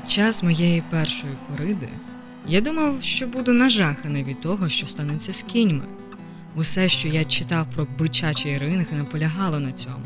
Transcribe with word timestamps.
Під 0.00 0.10
час 0.10 0.42
моєї 0.42 0.82
першої 0.90 1.32
кориди 1.48 1.88
я 2.46 2.60
думав, 2.60 3.02
що 3.02 3.26
буду 3.26 3.52
нажаханий 3.52 4.24
від 4.24 4.40
того, 4.40 4.68
що 4.68 4.86
станеться 4.86 5.32
з 5.32 5.42
кіньми. 5.42 5.84
Усе, 6.56 6.88
що 6.88 7.08
я 7.08 7.24
читав 7.24 7.66
про 7.74 7.86
бичачий 7.98 8.58
ринг, 8.58 8.86
наполягало 8.92 9.60
на 9.60 9.72
цьому. 9.72 10.04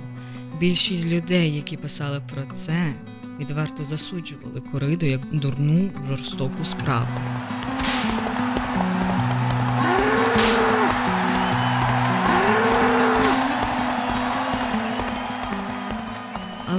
Більшість 0.61 1.07
людей, 1.07 1.55
які 1.57 1.77
писали 1.77 2.23
про 2.35 2.43
це, 2.55 2.93
відверто 3.41 3.85
засуджували 3.85 4.63
кориду 4.73 5.07
як 5.07 5.21
дурну 5.33 5.91
жорстоку 6.09 6.65
справу. 6.65 7.09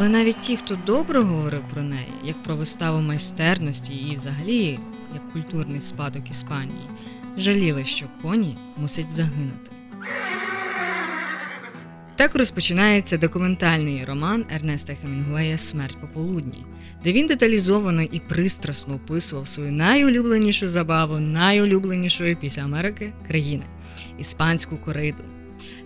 Але 0.05 0.13
навіть 0.13 0.39
ті, 0.39 0.57
хто 0.57 0.77
добре 0.85 1.19
говорив 1.19 1.63
про 1.73 1.83
неї, 1.83 2.13
як 2.23 2.43
про 2.43 2.55
виставу 2.55 3.01
майстерності 3.01 3.93
і 3.93 4.15
взагалі 4.15 4.79
як 5.13 5.33
культурний 5.33 5.79
спадок 5.79 6.29
Іспанії, 6.29 6.89
жаліли, 7.37 7.85
що 7.85 8.05
коні 8.21 8.57
мусять 8.77 9.09
загинути. 9.09 9.71
Так 12.15 12.35
розпочинається 12.35 13.17
документальний 13.17 14.05
роман 14.05 14.45
Ернеста 14.55 14.95
Хемінгуея 15.01 15.57
Смерть 15.57 16.01
пополудні, 16.01 16.65
де 17.03 17.13
він 17.13 17.27
деталізовано 17.27 18.01
і 18.01 18.19
пристрасно 18.19 18.95
описував 18.95 19.47
свою 19.47 19.71
найулюбленішу 19.71 20.67
забаву, 20.67 21.19
найулюбленішої 21.19 22.35
після 22.35 22.61
Америки 22.61 23.13
країни 23.27 23.63
іспанську 24.19 24.77
кориду. 24.77 25.23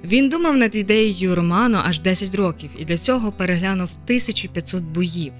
Він 0.03 0.29
думав 0.29 0.57
над 0.57 0.75
ідеєю 0.75 1.35
роману 1.35 1.77
аж 1.83 1.99
10 1.99 2.35
років 2.35 2.69
і 2.77 2.85
для 2.85 2.97
цього 2.97 3.31
переглянув 3.31 3.89
1500 4.05 4.83
боїв. 4.83 5.33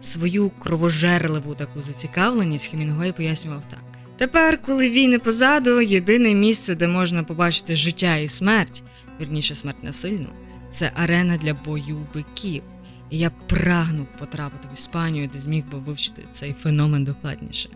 Свою 0.00 0.50
кровожерливу 0.50 1.54
таку 1.54 1.82
зацікавленість 1.82 2.70
Хемінгуей 2.70 3.12
пояснював 3.12 3.64
так. 3.68 3.80
Тепер, 4.16 4.62
коли 4.62 4.90
війни 4.90 5.18
позаду, 5.18 5.80
єдине 5.80 6.34
місце, 6.34 6.74
де 6.74 6.88
можна 6.88 7.24
побачити 7.24 7.76
життя 7.76 8.16
і 8.16 8.28
смерть, 8.28 8.82
вірніше 9.20 9.54
смерть 9.54 9.84
насильну, 9.84 10.28
це 10.70 10.92
арена 10.94 11.36
для 11.36 11.54
бою 11.54 12.06
биків. 12.14 12.62
І 13.10 13.18
я 13.18 13.30
прагнув 13.30 14.06
потрапити 14.18 14.68
в 14.68 14.72
Іспанію, 14.72 15.30
де 15.32 15.38
зміг 15.38 15.64
би 15.72 15.78
вивчити 15.78 16.22
цей 16.32 16.52
феномен 16.52 17.04
докладніше. 17.04 17.68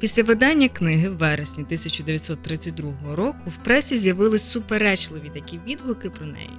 Після 0.00 0.22
видання 0.22 0.68
книги 0.68 1.08
в 1.08 1.16
вересні 1.16 1.64
1932 1.64 3.14
року 3.14 3.40
в 3.46 3.64
пресі 3.64 3.98
з'явились 3.98 4.50
суперечливі 4.50 5.30
такі 5.34 5.60
відгуки 5.66 6.10
про 6.10 6.26
неї, 6.26 6.50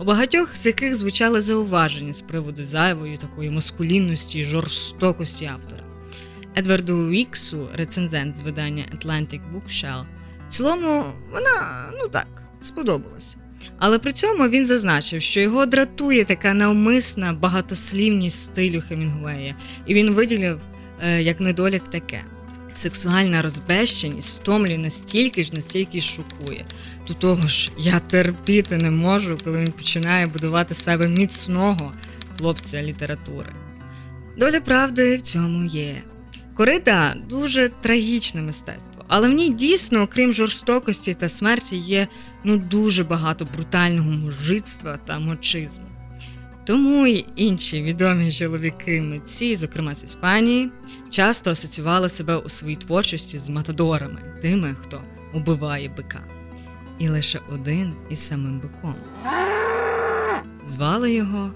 у 0.00 0.04
багатьох 0.04 0.56
з 0.56 0.66
яких 0.66 0.96
звучали 0.96 1.40
зауваження 1.40 2.12
з 2.12 2.22
приводу 2.22 2.64
зайвої 2.64 3.16
такої 3.16 3.50
маскулінності 3.50 4.38
і 4.38 4.44
жорстокості 4.44 5.44
автора. 5.44 5.82
Едварду 6.58 7.08
Віксу, 7.08 7.68
рецензент 7.74 8.36
з 8.36 8.42
видання 8.42 8.84
Atlantic 8.94 9.40
Bookshell, 9.54 10.04
в 10.48 10.52
цілому 10.52 11.04
вона 11.32 11.90
ну 12.02 12.08
так 12.08 12.42
сподобалася. 12.60 13.36
Але 13.78 13.98
при 13.98 14.12
цьому 14.12 14.48
він 14.48 14.66
зазначив, 14.66 15.22
що 15.22 15.40
його 15.40 15.66
дратує 15.66 16.24
така 16.24 16.54
навмисна 16.54 17.32
багатослівність 17.32 18.42
стилю 18.42 18.82
Хемінгуея, 18.88 19.54
і 19.86 19.94
він 19.94 20.10
виділив 20.10 20.60
е, 21.02 21.22
як 21.22 21.40
недолік 21.40 21.88
таке. 21.90 22.24
Сексуальна 22.76 23.42
розбещеність 23.42 24.28
стомлює 24.28 24.78
настільки 24.78 25.44
ж, 25.44 25.54
настільки 25.54 26.00
ж 26.00 26.08
шокує. 26.12 26.64
До 27.08 27.14
того 27.14 27.48
ж, 27.48 27.70
я 27.78 28.00
терпіти 28.00 28.76
не 28.76 28.90
можу, 28.90 29.38
коли 29.44 29.58
він 29.58 29.72
починає 29.72 30.26
будувати 30.26 30.74
себе 30.74 31.08
міцного 31.08 31.92
хлопця 32.38 32.82
літератури. 32.82 33.52
Доля 34.38 34.60
правди 34.60 35.16
в 35.16 35.22
цьому 35.22 35.64
є. 35.64 36.02
Корида 36.54 37.14
дуже 37.28 37.68
трагічне 37.68 38.42
мистецтво, 38.42 39.04
але 39.08 39.28
в 39.28 39.32
ній 39.32 39.50
дійсно, 39.50 40.02
окрім 40.02 40.32
жорстокості 40.32 41.14
та 41.14 41.28
смерті, 41.28 41.76
є 41.76 42.08
ну 42.44 42.56
дуже 42.56 43.04
багато 43.04 43.44
брутального 43.54 44.10
мужицтва 44.10 44.98
та 45.06 45.18
мочизму. 45.18 45.95
Тому 46.66 47.06
й 47.06 47.26
інші 47.36 47.82
відомі 47.82 48.32
чоловіки 48.32 49.02
митці, 49.02 49.56
зокрема 49.56 49.94
з 49.94 50.04
Іспанії, 50.04 50.70
часто 51.10 51.50
асоціювали 51.50 52.08
себе 52.08 52.36
у 52.36 52.48
своїй 52.48 52.76
творчості 52.76 53.38
з 53.38 53.48
матадорами, 53.48 54.20
тими, 54.42 54.76
хто 54.82 55.00
убиває 55.34 55.88
бика. 55.96 56.24
І 56.98 57.08
лише 57.08 57.40
один 57.52 57.94
із 58.10 58.18
самим 58.18 58.60
биком. 58.60 58.94
Звали 60.68 61.12
його 61.12 61.50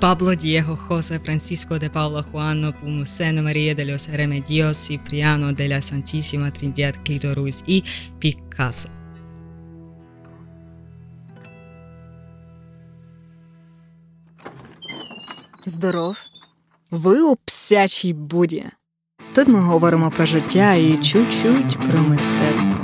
Пабло 0.00 0.34
Дієго 0.34 0.76
Хосе 0.76 1.18
Франциско 1.18 1.78
де 1.78 1.88
Паула 1.88 2.22
Хуано 2.22 2.74
Пумусено 2.80 3.42
Марія 3.42 3.74
де 3.74 3.84
los 3.84 4.16
Remedios 4.16 4.74
Cipriano 4.74 5.52
de 5.56 5.68
la 5.68 5.80
Santísima 5.80 6.50
Trinidad 6.50 6.94
Clito 7.06 7.34
Ruiz 7.34 7.62
і 7.66 7.84
Пікассо. 8.18 8.99
Здоров, 15.66 16.16
ви 16.90 17.22
у 17.22 17.36
псячій 17.36 18.12
буді. 18.12 18.66
Тут 19.32 19.48
ми 19.48 19.60
говоримо 19.60 20.10
про 20.10 20.26
життя 20.26 20.74
і 20.74 20.98
чуть-чуть 20.98 21.78
про 21.90 22.02
мистецтво. 22.02 22.79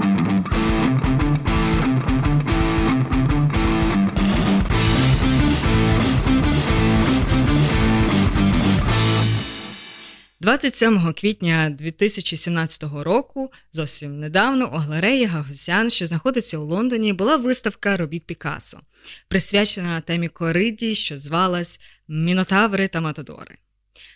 «27 10.47 11.13
квітня 11.13 11.71
2017 11.71 12.85
року, 13.03 13.53
зовсім 13.73 14.21
недавно, 14.21 14.67
у 14.67 14.77
галереї 14.77 15.25
Гагусян, 15.25 15.91
що 15.91 16.07
знаходиться 16.07 16.59
у 16.59 16.65
Лондоні, 16.65 17.13
була 17.13 17.37
виставка 17.37 17.97
робіт 17.97 18.27
Пікассо, 18.27 18.81
присвячена 19.29 20.01
темі 20.01 20.29
кориді, 20.29 20.95
що 20.95 21.19
звалась 21.19 21.81
Мінотаври 22.09 22.89
та 22.89 23.01
Матадори. 23.01 23.59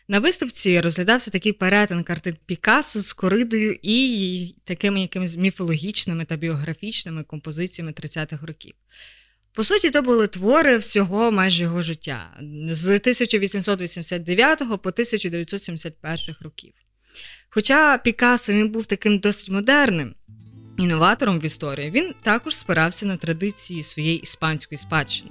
На 0.08 0.18
виставці 0.18 0.80
розглядався 0.80 1.30
такий 1.30 1.52
перетин 1.52 2.04
картин 2.04 2.36
Пікассо 2.46 3.00
з 3.00 3.12
коридою 3.12 3.78
і 3.82 4.54
такими 4.64 5.00
якимись 5.00 5.36
міфологічними 5.36 6.24
та 6.24 6.36
біографічними 6.36 7.22
композиціями 7.22 7.92
30-х 7.92 8.46
років. 8.46 8.74
По 9.52 9.64
суті, 9.64 9.90
то 9.90 10.02
були 10.02 10.26
твори 10.28 10.78
всього 10.78 11.32
майже 11.32 11.62
його 11.62 11.82
життя 11.82 12.36
з 12.70 12.86
1889 12.86 14.58
по 14.58 14.88
1971 14.88 16.36
років. 16.40 16.72
Хоча 17.50 17.98
Пікассо 17.98 18.52
він 18.52 18.68
був 18.68 18.86
таким 18.86 19.18
досить 19.18 19.50
модерним 19.50 20.14
інноватором 20.78 21.40
в 21.40 21.44
історії, 21.44 21.90
він 21.90 22.14
також 22.22 22.56
спирався 22.56 23.06
на 23.06 23.16
традиції 23.16 23.82
своєї 23.82 24.18
іспанської 24.18 24.78
спадщини. 24.78 25.30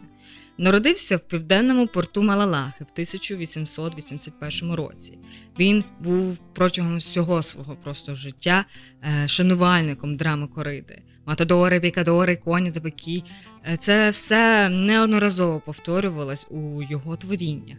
Народився 0.59 1.17
в 1.17 1.19
південному 1.19 1.87
порту 1.87 2.23
Малалахи 2.23 2.83
в 2.83 2.91
1881 2.93 4.73
році. 4.73 5.17
Він 5.59 5.83
був 5.99 6.37
протягом 6.53 6.97
всього 6.97 7.43
свого 7.43 7.75
просто 7.83 8.15
життя 8.15 8.65
е, 9.03 9.27
шанувальником 9.27 10.17
драми 10.17 10.47
кориди. 10.47 11.01
Матадори, 11.25 11.79
пікадори, 11.79 12.35
коні 12.35 12.71
та 12.71 12.79
бики. 12.79 13.23
Е, 13.71 13.77
це 13.77 14.09
все 14.09 14.69
неодноразово 14.69 15.61
повторювалось 15.65 16.47
у 16.49 16.83
його 16.83 17.15
творіннях. 17.15 17.77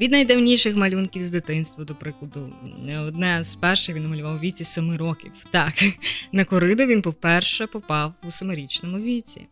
Від 0.00 0.10
найдавніших 0.10 0.76
малюнків 0.76 1.22
з 1.22 1.30
дитинства, 1.30 1.84
до 1.84 1.94
прикладу, 1.94 2.52
не 2.82 3.00
одне 3.00 3.44
з 3.44 3.54
перших 3.54 3.96
він 3.96 4.08
малював 4.08 4.40
віці 4.40 4.64
семи 4.64 4.96
років. 4.96 5.32
Так, 5.50 5.74
на 6.32 6.44
кориду 6.44 6.86
він 6.86 7.02
поперше 7.02 7.66
попав 7.66 8.14
у 8.28 8.30
семирічному 8.30 8.98
віці, 8.98 9.46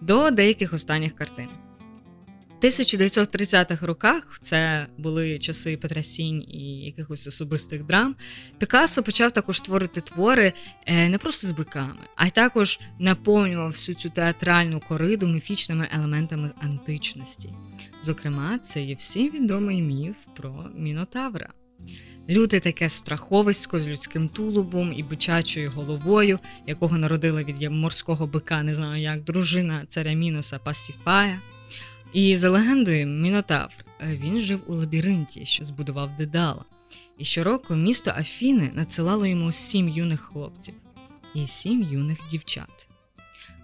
до 0.00 0.30
деяких 0.30 0.72
останніх 0.72 1.14
картин. 1.14 1.48
1930-х 2.60 3.86
роках 3.86 4.38
це 4.40 4.86
були 4.98 5.38
часи 5.38 5.76
потрясінь 5.76 6.42
і 6.42 6.84
якихось 6.84 7.26
особистих 7.26 7.84
драм. 7.84 8.16
Пікассо 8.58 9.02
почав 9.02 9.32
також 9.32 9.56
створити 9.56 10.00
твори 10.00 10.52
е, 10.86 11.08
не 11.08 11.18
просто 11.18 11.46
з 11.46 11.52
биками, 11.52 12.02
а 12.16 12.26
й 12.26 12.30
також 12.30 12.80
наповнював 12.98 13.70
всю 13.70 13.96
цю 13.96 14.10
театральну 14.10 14.80
кориду 14.88 15.26
міфічними 15.26 15.88
елементами 15.92 16.50
античності. 16.60 17.52
Зокрема, 18.02 18.58
це 18.58 18.82
є 18.82 18.94
всім 18.94 19.30
відомий 19.30 19.82
міф 19.82 20.16
про 20.36 20.66
Мінотавра. 20.76 21.48
Люди 22.28 22.60
таке 22.60 22.88
страховисько 22.88 23.80
з 23.80 23.88
людським 23.88 24.28
тулубом 24.28 24.92
і 24.92 25.02
бичачою 25.02 25.70
головою, 25.70 26.38
якого 26.66 26.98
народила 26.98 27.42
від 27.42 27.70
морського 27.70 28.26
бика, 28.26 28.62
не 28.62 28.74
знаю 28.74 29.02
як 29.02 29.24
дружина 29.24 29.84
царя 29.88 30.12
Міноса 30.12 30.58
Пасіфая. 30.58 31.38
І 32.12 32.36
за 32.36 32.50
легендою, 32.50 33.06
Мінотавр 33.06 33.84
він 34.02 34.40
жив 34.40 34.62
у 34.66 34.74
лабіринті, 34.74 35.44
що 35.44 35.64
збудував 35.64 36.16
Дедала. 36.16 36.64
І 37.18 37.24
щороку 37.24 37.74
місто 37.74 38.12
Афіни 38.18 38.70
надсилало 38.74 39.26
йому 39.26 39.52
сім 39.52 39.88
юних 39.88 40.20
хлопців 40.20 40.74
і 41.34 41.46
сім 41.46 41.82
юних 41.82 42.18
дівчат. 42.30 42.88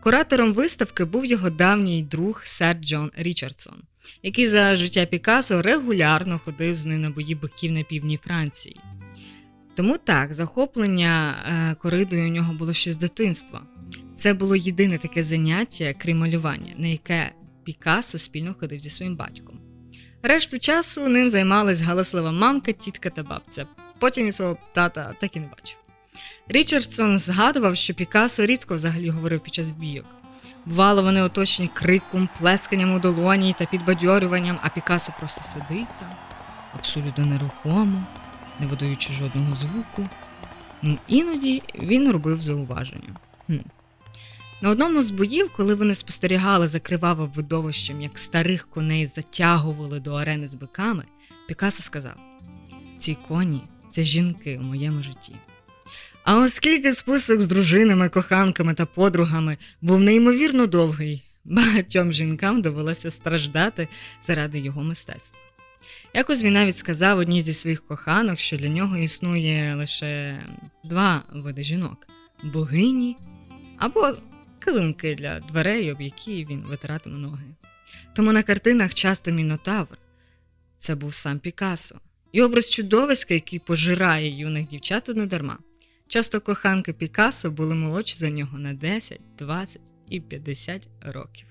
Куратором 0.03 0.53
виставки 0.53 1.05
був 1.05 1.27
його 1.27 1.51
давній 1.51 2.03
друг 2.03 2.43
сер 2.45 2.77
Джон 2.77 3.11
Річардсон. 3.17 3.83
який 4.23 4.49
за 4.49 4.77
життя 4.77 5.07
Пікассо 5.07 5.63
регулярно 5.63 6.41
ходив 6.45 6.75
з 6.75 6.87
ним 6.87 7.03
на 7.03 7.11
бої 7.11 7.35
биків 7.35 7.73
на 7.73 7.83
півдні 7.83 8.19
Франції. 8.25 8.81
Тому 9.75 9.99
так, 9.99 10.35
захоплення 10.35 11.35
е, 11.49 11.75
коридою 11.75 12.27
у 12.27 12.33
нього 12.33 12.53
було 12.53 12.73
ще 12.73 12.93
з 12.93 12.97
дитинства. 12.97 13.63
Це 14.17 14.35
було 14.35 14.57
єдине 14.57 14.99
таке 14.99 15.25
заняття, 15.25 15.95
крім 15.99 16.19
малювання, 16.19 16.75
на 16.79 16.87
яке 16.87 17.33
Пікассо 17.67 18.19
спільно 18.19 18.55
ходив 18.61 18.81
зі 18.81 18.91
своїм 18.91 19.17
батьком. 19.17 19.61
Решту 20.23 20.59
часу 20.59 21.09
ним 21.09 21.31
займалась 21.31 21.81
галаслива 21.81 22.33
мамка, 22.33 22.73
тітка 22.73 23.11
та 23.11 23.23
бабця. 23.23 23.67
Потім 23.99 24.29
і 24.29 24.33
свого 24.33 24.57
тата 24.73 25.15
так 25.21 25.37
і 25.37 25.41
не 25.41 25.47
бачив. 25.47 25.79
Річардсон 26.49 27.19
згадував, 27.19 27.77
що 27.77 27.95
Пікассо 27.95 28.47
рідко 28.47 28.75
взагалі 28.75 29.09
говорив 29.09 29.41
під 29.41 29.55
час 29.55 29.71
бійок. 29.71 30.07
Бувало, 30.67 31.03
вони 31.03 31.23
оточені 31.23 31.69
криком, 31.75 32.29
плесканням 32.39 32.93
у 32.93 32.99
долоні 32.99 33.55
та 33.59 33.67
підбадьорюванням, 33.67 34.59
а 34.63 34.69
Пікассо 34.69 35.13
просто 35.19 35.45
сидить 35.45 35.97
там, 35.99 36.15
абсолютно 36.75 37.27
нерухомо, 37.27 38.07
не 38.61 38.67
видаючи 38.67 39.13
жодного 39.13 39.57
звуку. 39.57 40.09
Ну, 40.83 40.99
іноді 41.09 41.63
він 41.75 42.13
робив 42.13 42.43
зауваження. 42.43 43.17
Хм. 43.47 43.57
На 44.61 44.71
одному 44.71 45.03
з 45.03 45.11
боїв, 45.11 45.51
коли 45.57 45.75
вони 45.75 45.95
спостерігали 45.95 46.69
за 46.69 46.81
кривавим 46.81 47.31
видовищем, 47.35 48.03
як 48.03 48.19
старих 48.19 48.69
коней 48.71 49.07
затягували 49.07 50.01
до 50.01 50.13
арени 50.13 50.49
з 50.49 50.55
биками, 50.55 51.05
Пікассо 51.49 51.83
сказав: 51.83 52.15
ці 52.99 53.17
коні 53.29 53.63
це 53.91 54.03
жінки 54.03 54.59
у 54.61 54.63
моєму 54.63 55.03
житті. 55.03 55.33
А 56.25 56.39
оскільки 56.39 56.95
список 56.95 57.41
з 57.41 57.47
дружинами, 57.47 58.09
коханками 58.09 58.75
та 58.75 58.87
подругами 58.87 59.57
був 59.81 60.01
неймовірно 60.01 60.67
довгий, 60.67 61.23
багатьом 61.45 62.13
жінкам 62.13 62.63
довелося 62.63 63.11
страждати 63.11 63.89
заради 64.27 64.59
його 64.59 64.83
мистецтва. 64.83 65.41
Якось 66.15 66.45
він 66.45 66.53
навіть 66.53 66.79
сказав 66.79 67.19
одній 67.19 67.43
зі 67.43 67.55
своїх 67.55 67.87
коханок, 67.87 68.39
що 68.39 68.57
для 68.57 68.69
нього 68.69 68.97
існує 68.97 69.75
лише 69.75 70.39
два 70.85 71.23
види 71.33 71.63
жінок 71.63 72.09
богині 72.43 73.17
або 73.79 74.13
килимки 74.67 75.15
для 75.15 75.41
дверей, 75.41 75.93
об 75.93 76.01
які 76.01 76.45
він 76.45 76.61
витиратиме 76.61 77.19
ноги. 77.19 77.45
Тому 78.15 78.33
на 78.33 78.43
картинах 78.43 78.95
часто 78.95 79.31
мінотавр 79.31 79.99
це 80.79 80.95
був 80.95 81.15
сам 81.15 81.39
Пікассо, 81.39 82.01
і 82.33 82.43
образ 82.43 82.71
чудовиська, 82.71 83.35
який 83.35 83.59
пожирає 83.59 84.39
юних 84.39 84.69
дівчат 84.69 85.09
не 85.09 85.27
дарма. 85.27 85.59
Часто 86.09 86.41
коханки 86.41 86.93
Пікассо 86.93 87.51
були 87.51 87.75
молодші 87.75 88.19
за 88.19 88.31
нього 88.31 88.59
на 88.59 88.75
10, 88.75 89.21
20 89.39 89.81
і 90.11 90.21
50 90.21 90.89
років. 91.03 91.47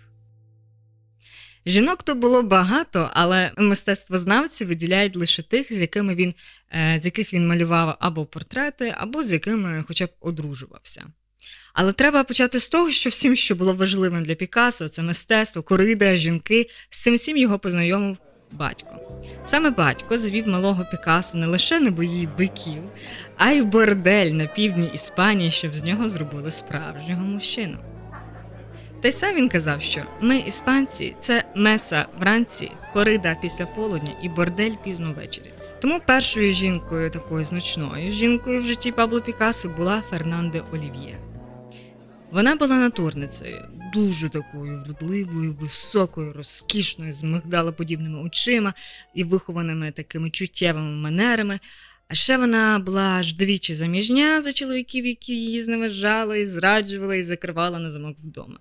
Жінок 1.65 2.03
то 2.03 2.15
було 2.15 2.43
багато, 2.43 3.09
але 3.13 3.51
мистецтвознавці 3.57 4.65
виділяють 4.65 5.15
лише 5.15 5.43
тих, 5.43 5.73
з 5.73 5.79
якими 5.79 6.15
він, 6.15 6.33
е, 6.71 6.99
з 7.01 7.05
яких 7.05 7.33
він 7.33 7.47
малював 7.47 7.97
або 7.99 8.25
портрети, 8.25 8.93
або 8.97 9.23
з 9.23 9.31
якими 9.31 9.83
хоча 9.87 10.05
б 10.05 10.09
одружувався. 10.19 11.05
Але 11.73 11.91
треба 11.91 12.23
почати 12.23 12.59
з 12.59 12.69
того, 12.69 12.91
що 12.91 13.09
всім, 13.09 13.35
що 13.35 13.55
було 13.55 13.73
важливим 13.73 14.23
для 14.23 14.35
Пікассо, 14.35 14.89
це 14.89 15.01
мистецтво, 15.01 15.63
корида, 15.63 16.15
жінки, 16.15 16.67
з 16.89 17.03
цим 17.03 17.15
всім 17.15 17.37
його 17.37 17.59
познайомив 17.59 18.17
батько. 18.51 18.99
Саме 19.45 19.69
батько 19.69 20.17
звів 20.17 20.47
малого 20.47 20.85
Пікассо 20.91 21.37
не 21.37 21.47
лише 21.47 21.79
на 21.79 21.91
бої 21.91 22.29
биків, 22.37 22.83
а 23.37 23.51
й 23.51 23.61
в 23.61 23.65
бордель 23.65 24.31
на 24.31 24.45
півдні 24.45 24.91
Іспанії, 24.93 25.51
щоб 25.51 25.75
з 25.75 25.83
нього 25.83 26.09
зробили 26.09 26.51
справжнього 26.51 27.25
мужчину. 27.25 27.77
Та 29.01 29.07
й 29.07 29.11
сам 29.11 29.35
він 29.35 29.49
казав, 29.49 29.81
що 29.81 30.01
ми, 30.21 30.37
іспанці, 30.37 31.15
це 31.19 31.43
меса 31.55 32.07
вранці, 32.19 32.71
корида 32.93 33.35
після 33.41 33.65
полудня 33.65 34.11
і 34.23 34.29
бордель 34.29 34.73
пізно 34.83 35.13
ввечері. 35.13 35.53
Тому 35.81 36.01
першою 36.05 36.53
жінкою, 36.53 37.09
такою 37.09 37.45
значною 37.45 38.11
жінкою 38.11 38.61
в 38.61 38.63
житті 38.63 38.91
Пабло 38.91 39.21
Пікассо 39.21 39.69
була 39.69 40.03
Фернанде 40.09 40.63
Олів'є. 40.73 41.17
Вона 42.35 42.55
була 42.55 42.77
натурницею, 42.77 43.67
дуже 43.93 44.29
такою 44.29 44.83
вродливою, 44.83 45.53
високою, 45.53 46.33
розкішною, 46.33 47.13
з 47.13 47.23
мигдалоподібними 47.23 48.19
очима 48.19 48.73
і 49.13 49.23
вихованими 49.23 49.91
такими 49.91 50.29
чуттєвими 50.29 50.91
манерами. 50.91 51.59
А 52.07 52.13
ще 52.13 52.37
вона 52.37 52.79
була 52.79 53.01
аж 53.01 53.33
двічі 53.33 53.75
заміжня 53.75 54.41
за 54.41 54.53
чоловіків, 54.53 55.05
які 55.05 55.33
її 55.33 55.63
зневажали, 55.63 56.41
і 56.41 56.47
зраджували 56.47 57.19
і 57.19 57.23
закривала 57.23 57.79
на 57.79 57.91
замок 57.91 58.17
вдома. 58.19 58.59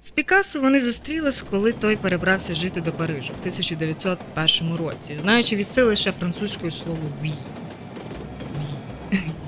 З 0.00 0.10
Пікассо 0.10 0.60
вони 0.60 0.80
зустрілись, 0.80 1.42
коли 1.42 1.72
той 1.72 1.96
перебрався 1.96 2.54
жити 2.54 2.80
до 2.80 2.92
Парижу 2.92 3.32
в 3.32 3.40
1901 3.40 4.76
році, 4.76 5.16
знаючи 5.20 5.56
від 5.56 5.66
сили 5.66 5.88
лише 5.88 6.12
французькою 6.12 6.72
слово 6.72 7.12
«ві». 7.22 7.32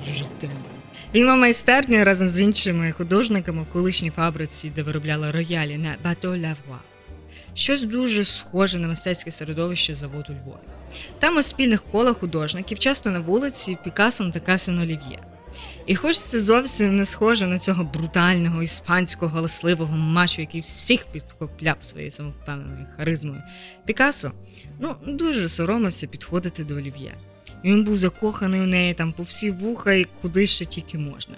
«Ві». 0.05 0.49
Він 1.13 1.25
мав 1.25 1.37
майстерню 1.37 2.03
разом 2.03 2.29
з 2.29 2.39
іншими 2.39 2.91
художниками 2.91 3.61
в 3.61 3.73
колишній 3.73 4.09
фабриці, 4.09 4.71
де 4.75 4.83
виробляли 4.83 5.31
роялі 5.31 5.77
на 5.77 5.95
Бато 6.03 6.29
Лавуа. 6.29 6.79
Щось 7.53 7.81
дуже 7.81 8.25
схоже 8.25 8.79
на 8.79 8.87
мистецьке 8.87 9.31
середовище 9.31 9.95
заводу 9.95 10.33
Львові. 10.33 10.59
Там 11.19 11.37
у 11.37 11.41
спільних 11.43 11.83
колах 11.91 12.17
художників, 12.17 12.79
часто 12.79 13.09
на 13.09 13.19
вулиці, 13.19 13.77
Пікассо 13.83 14.23
натикався 14.23 14.71
на 14.71 14.81
олів'є. 14.81 15.19
І 15.85 15.95
хоч 15.95 16.17
це 16.17 16.39
зовсім 16.39 16.97
не 16.97 17.05
схоже 17.05 17.47
на 17.47 17.59
цього 17.59 17.83
брутального, 17.83 18.63
іспанського, 18.63 19.31
галасливого 19.31 19.97
мачо, 19.97 20.41
який 20.41 20.61
всіх 20.61 21.05
підхопляв 21.05 21.75
своєю 21.79 22.11
самовпевненою 22.11 22.85
харизмою, 22.97 23.41
Пікассо 23.85 24.31
ну, 24.79 24.95
дуже 25.07 25.49
соромився 25.49 26.07
підходити 26.07 26.63
до 26.63 26.75
олів'є. 26.75 27.13
І 27.63 27.71
він 27.71 27.83
був 27.83 27.97
закоханий 27.97 28.61
у 28.61 28.65
неї 28.65 28.93
там 28.93 29.11
по 29.11 29.23
всі 29.23 29.51
вуха 29.51 29.93
і 29.93 30.07
куди 30.21 30.47
ще 30.47 30.65
тільки 30.65 30.97
можна. 30.97 31.35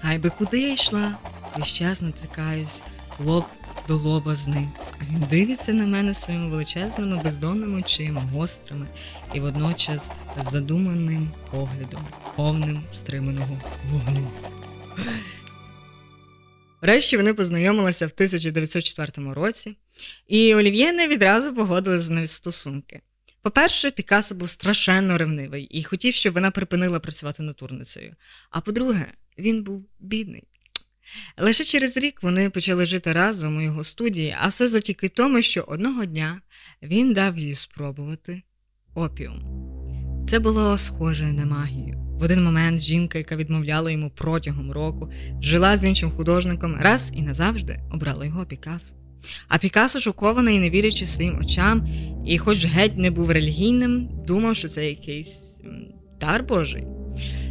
Гай 0.00 0.18
би 0.18 0.30
куди 0.30 0.60
я 0.60 0.72
йшла, 0.72 1.18
весь 1.56 1.72
час 1.72 2.02
натикаюсь 2.02 2.82
лоб 3.20 3.44
до 3.88 3.96
лоба 3.96 4.34
з 4.34 4.48
ним, 4.48 4.72
а 4.92 5.04
він 5.04 5.26
дивиться 5.30 5.72
на 5.72 5.86
мене 5.86 6.14
своїми 6.14 6.48
величезними 6.48 7.22
бездонними 7.24 7.80
очима, 7.80 8.20
гострими 8.20 8.86
і 9.34 9.40
водночас 9.40 10.12
з 10.44 10.50
задуманим 10.50 11.30
поглядом, 11.50 12.04
повним 12.36 12.82
стриманого 12.90 13.60
вогню. 13.90 14.30
Врешті 16.82 17.16
вони 17.16 17.34
познайомилися 17.34 18.06
в 18.06 18.10
1904 18.14 19.32
році, 19.32 19.76
і 20.28 20.54
Олів'є 20.54 20.92
не 20.92 21.08
відразу 21.08 21.54
погодилися 21.54 22.12
на 22.12 22.26
стосунки. 22.26 23.00
По-перше, 23.46 23.90
Пікассо 23.90 24.34
був 24.34 24.48
страшенно 24.48 25.18
ревнивий 25.18 25.64
і 25.64 25.84
хотів, 25.84 26.14
щоб 26.14 26.34
вона 26.34 26.50
припинила 26.50 27.00
працювати 27.00 27.42
натурницею. 27.42 28.14
А 28.50 28.60
по-друге, 28.60 29.06
він 29.38 29.62
був 29.62 29.84
бідний. 30.00 30.44
Лише 31.38 31.64
через 31.64 31.96
рік 31.96 32.22
вони 32.22 32.50
почали 32.50 32.86
жити 32.86 33.12
разом 33.12 33.56
у 33.56 33.60
його 33.60 33.84
студії, 33.84 34.36
а 34.40 34.48
все 34.48 34.68
затіки 34.68 35.08
тому, 35.08 35.42
що 35.42 35.62
одного 35.62 36.04
дня 36.04 36.40
він 36.82 37.12
дав 37.12 37.38
їй 37.38 37.54
спробувати 37.54 38.42
опіум. 38.94 39.42
Це 40.28 40.38
було 40.38 40.78
схоже 40.78 41.32
на 41.32 41.46
магію. 41.46 41.98
В 41.98 42.22
один 42.22 42.44
момент 42.44 42.80
жінка, 42.80 43.18
яка 43.18 43.36
відмовляла 43.36 43.90
йому 43.90 44.10
протягом 44.10 44.72
року, 44.72 45.12
жила 45.42 45.76
з 45.76 45.84
іншим 45.84 46.10
художником, 46.10 46.76
раз 46.80 47.12
і 47.14 47.22
назавжди 47.22 47.80
обрала 47.92 48.24
його 48.24 48.46
Пікассо. 48.46 48.96
А 49.48 49.58
Пікасо, 49.58 50.00
шокований, 50.00 50.58
не 50.58 50.70
вірячи 50.70 51.06
своїм 51.06 51.38
очам, 51.38 51.88
і, 52.26 52.38
хоч 52.38 52.66
геть 52.66 52.98
не 52.98 53.10
був 53.10 53.30
релігійним, 53.30 54.08
думав, 54.26 54.56
що 54.56 54.68
це 54.68 54.88
якийсь 54.88 55.62
дар 56.20 56.44
Божий. 56.44 56.86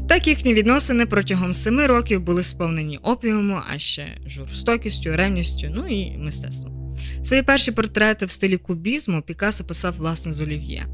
Так 0.07 0.27
їхні 0.27 0.53
відносини 0.53 1.05
протягом 1.05 1.53
семи 1.53 1.87
років 1.87 2.21
були 2.21 2.43
сповнені 2.43 2.97
опіуму, 2.97 3.59
а 3.73 3.77
ще 3.77 4.17
жорстокістю, 4.27 5.15
ревністю, 5.15 5.67
ну 5.75 5.87
і 5.87 6.17
мистецтвом. 6.17 6.74
Свої 7.23 7.43
перші 7.43 7.71
портрети 7.71 8.25
в 8.25 8.29
стилі 8.29 8.57
кубізму 8.57 9.21
Пікассо 9.21 9.63
писав 9.63 9.95
власне 9.95 10.33
з 10.33 10.41
Олів'є. 10.41 10.87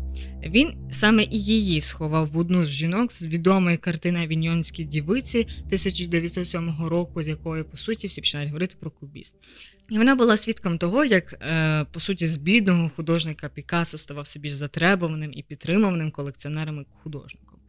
Він 0.43 0.73
саме 0.91 1.23
і 1.23 1.43
її 1.43 1.81
сховав 1.81 2.27
в 2.27 2.37
одну 2.37 2.63
з 2.63 2.69
жінок 2.69 3.11
з 3.11 3.25
відомої 3.25 3.77
картини 3.77 4.23
Авіньйонській 4.23 4.83
дівиці 4.83 5.39
1907 5.39 6.75
року, 6.85 7.23
з 7.23 7.27
якої, 7.27 7.63
по 7.63 7.77
суті, 7.77 8.07
всі 8.07 8.21
починають 8.21 8.49
говорити 8.49 8.75
про 8.79 8.91
кубізм. 8.91 9.35
І 9.89 9.97
вона 9.97 10.15
була 10.15 10.37
свідком 10.37 10.77
того, 10.77 11.05
як, 11.05 11.33
е, 11.33 11.85
по 11.91 11.99
суті, 11.99 12.27
з 12.27 12.37
бідного 12.37 12.91
художника 12.95 13.49
Пікассо 13.49 13.97
ставався 13.97 14.39
більш 14.39 14.53
затребуваним 14.53 15.31
і 15.33 15.43
підтримуваним 15.43 16.11
колекціонерами 16.11 16.85
художником. 17.03 17.59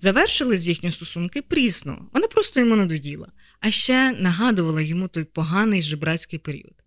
Завершили 0.00 0.58
з 0.58 0.68
їхні 0.68 0.90
стосунки 0.90 1.42
прісно, 1.42 2.08
вона 2.12 2.26
просто 2.26 2.60
йому 2.60 2.76
надоїла, 2.76 3.28
а 3.60 3.70
ще 3.70 4.12
нагадувала 4.12 4.80
йому 4.80 5.08
той 5.08 5.24
поганий 5.24 5.82
жебрацький 5.82 6.38
період. 6.38 6.85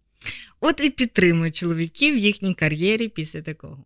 От 0.61 0.81
і 0.83 0.89
підтримує 0.89 1.51
чоловіків 1.51 2.15
в 2.15 2.17
їхній 2.17 2.53
кар'єрі 2.53 3.07
після 3.09 3.41
такого. 3.41 3.83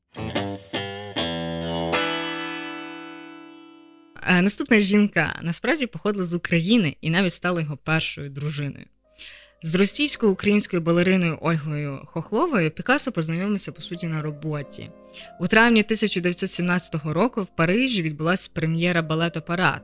Е, 4.28 4.42
наступна 4.42 4.80
жінка 4.80 5.40
насправді 5.42 5.86
походила 5.86 6.26
з 6.26 6.34
України 6.34 6.98
і 7.02 7.10
навіть 7.10 7.34
стала 7.34 7.62
його 7.62 7.78
першою 7.78 8.30
дружиною. 8.30 8.86
З 9.66 9.76
російсько-українською 9.76 10.82
балериною 10.82 11.38
Ольгою 11.42 12.02
Хохловою 12.06 12.72
Пікассо 12.72 13.12
познайомився 13.12 13.72
по 13.72 13.82
суті 13.82 14.08
на 14.08 14.22
роботі. 14.22 14.90
У 15.40 15.48
травні 15.48 15.80
1917 15.82 16.96
року 17.06 17.44
в 17.44 17.56
Парижі 17.56 18.02
відбулася 18.02 18.50
прем'єра 18.54 19.02
балету 19.02 19.42
Парад, 19.42 19.82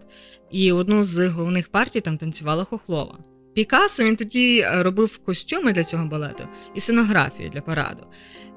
і 0.51 0.71
одну 0.71 1.05
з 1.05 1.27
головних 1.27 1.69
партій 1.69 2.01
там 2.01 2.17
танцювала 2.17 2.63
Хохлова. 2.63 3.17
Пікассо 3.53 4.03
він 4.03 4.15
тоді 4.15 4.59
е, 4.59 4.83
робив 4.83 5.17
костюми 5.17 5.71
для 5.71 5.83
цього 5.83 6.05
балету 6.05 6.47
і 6.75 6.79
сценографію 6.79 7.49
для 7.49 7.61
параду. 7.61 8.03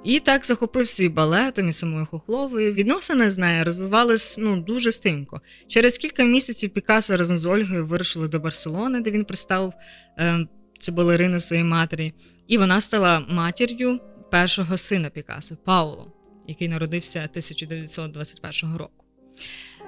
І 0.05 0.21
так 0.21 0.47
захопився 0.47 1.05
і 1.05 1.09
балетом, 1.09 1.69
і 1.69 1.73
самою 1.73 2.07
Хохловою. 2.07 2.73
Відносини 2.73 3.31
з 3.31 3.39
нею 3.39 3.65
розвивались 3.65 4.39
ну, 4.39 4.61
дуже 4.61 4.93
стимко. 4.93 5.41
Через 5.69 5.99
кілька 5.99 6.25
місяців 6.25 6.71
Пікассо 6.71 7.17
разом 7.17 7.39
з 7.39 7.45
Ольгою 7.45 7.87
вирушили 7.87 8.29
до 8.29 8.41
Барселони, 8.41 9.01
де 9.01 9.11
він 9.11 9.25
представив 9.25 9.73
е, 10.19 10.47
цю 10.81 10.93
балерину 10.93 11.41
своїй 11.41 11.65
матері. 11.65 12.13
І 12.49 12.59
вона 12.59 12.81
стала 12.81 13.21
матір'ю 13.29 14.01
першого 14.31 14.77
сина 14.77 15.11
Пікассо, 15.11 15.57
Пауло, 15.65 16.13
який 16.49 16.69
народився 16.69 17.19
1921 17.19 18.77
року. 18.77 19.05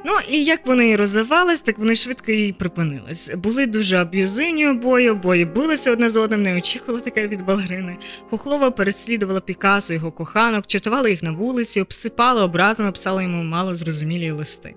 Ну 0.07 0.13
і 0.31 0.45
як 0.45 0.67
вони 0.67 0.97
розвивались, 0.97 1.61
так 1.61 1.79
вони 1.79 1.95
швидко 1.95 2.33
і 2.33 2.53
припинились. 2.53 3.31
Були 3.35 3.67
дуже 3.67 3.97
аб'юзивні 3.97 4.69
обоє, 4.69 5.11
обоє 5.11 5.45
билися 5.45 5.93
одне 5.93 6.11
з 6.11 6.17
одним, 6.17 6.43
не 6.43 6.59
очікували 6.59 7.01
таке 7.01 7.29
від 7.29 7.45
балерини. 7.45 7.97
Хохлова 8.31 8.71
переслідувала 8.71 9.41
Пікасо, 9.41 9.95
його 9.95 10.13
коханок, 10.13 10.67
чатувала 10.67 11.09
їх 11.09 11.23
на 11.23 11.33
вулиці, 11.33 11.81
обсипала 11.81 12.45
образами, 12.45 12.93
писала 12.93 13.23
йому 13.23 13.43
мало 13.43 13.77
зрозумілі 13.77 14.31
листи. 14.31 14.75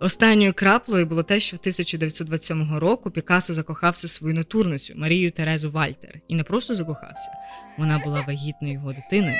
Останньою 0.00 0.52
краплею 0.52 1.06
було 1.06 1.22
те, 1.22 1.40
що 1.40 1.56
в 1.56 1.60
1927 1.60 2.78
року 2.78 3.10
Пікассо 3.10 3.54
закохався 3.54 4.08
свою 4.08 4.34
натурницю 4.34 4.94
Марію 4.96 5.30
Терезу 5.30 5.70
Вальтер 5.70 6.14
і 6.28 6.36
не 6.36 6.44
просто 6.44 6.74
закохався, 6.74 7.30
вона 7.78 8.02
була 8.04 8.24
вагітною 8.26 8.74
його 8.74 8.92
дитиною. 8.92 9.36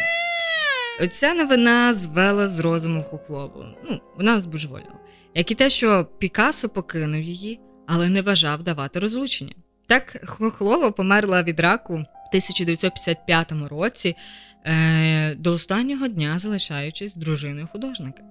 Ця 1.11 1.35
новина 1.35 1.95
звела 1.95 2.49
з 2.49 2.61
розуму 2.61 3.03
Хохлову. 3.03 3.65
Ну, 3.91 4.01
вона 4.17 4.41
збожеволіла. 4.41 4.99
Як 5.39 5.51
і 5.51 5.55
те, 5.55 5.71
що 5.71 6.05
Пікассо 6.19 6.69
покинув 6.69 7.23
її, 7.23 7.61
але 7.87 8.09
не 8.09 8.23
бажав 8.23 8.63
давати 8.63 8.99
розлучення. 8.99 9.55
Так 9.87 10.25
Хохлова 10.27 10.91
померла 10.91 11.43
від 11.43 11.61
раку 11.61 11.95
в 11.95 12.29
1955 12.29 13.69
році, 13.69 14.17
е, 14.65 15.35
до 15.35 15.53
останнього 15.53 16.09
дня 16.09 16.39
залишаючись 16.39 17.15
дружиною 17.15 17.69
художника. 17.73 18.23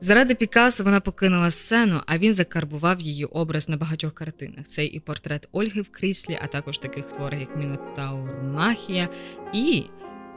Заради 0.00 0.34
Пікассо 0.34 0.84
вона 0.84 1.00
покинула 1.00 1.50
сцену, 1.50 2.02
а 2.06 2.18
він 2.18 2.34
закарбував 2.34 3.00
її 3.00 3.24
образ 3.24 3.68
на 3.68 3.76
багатьох 3.76 4.14
картинах. 4.14 4.68
Це 4.68 4.84
і 4.84 5.00
портрет 5.00 5.48
Ольги 5.52 5.80
в 5.80 5.88
кріслі, 5.88 6.38
а 6.42 6.46
також 6.46 6.78
таких 6.78 7.04
творів, 7.04 7.40
як 7.40 7.56
Мінотаур 7.56 8.42
Махія 8.42 9.08
і 9.54 9.84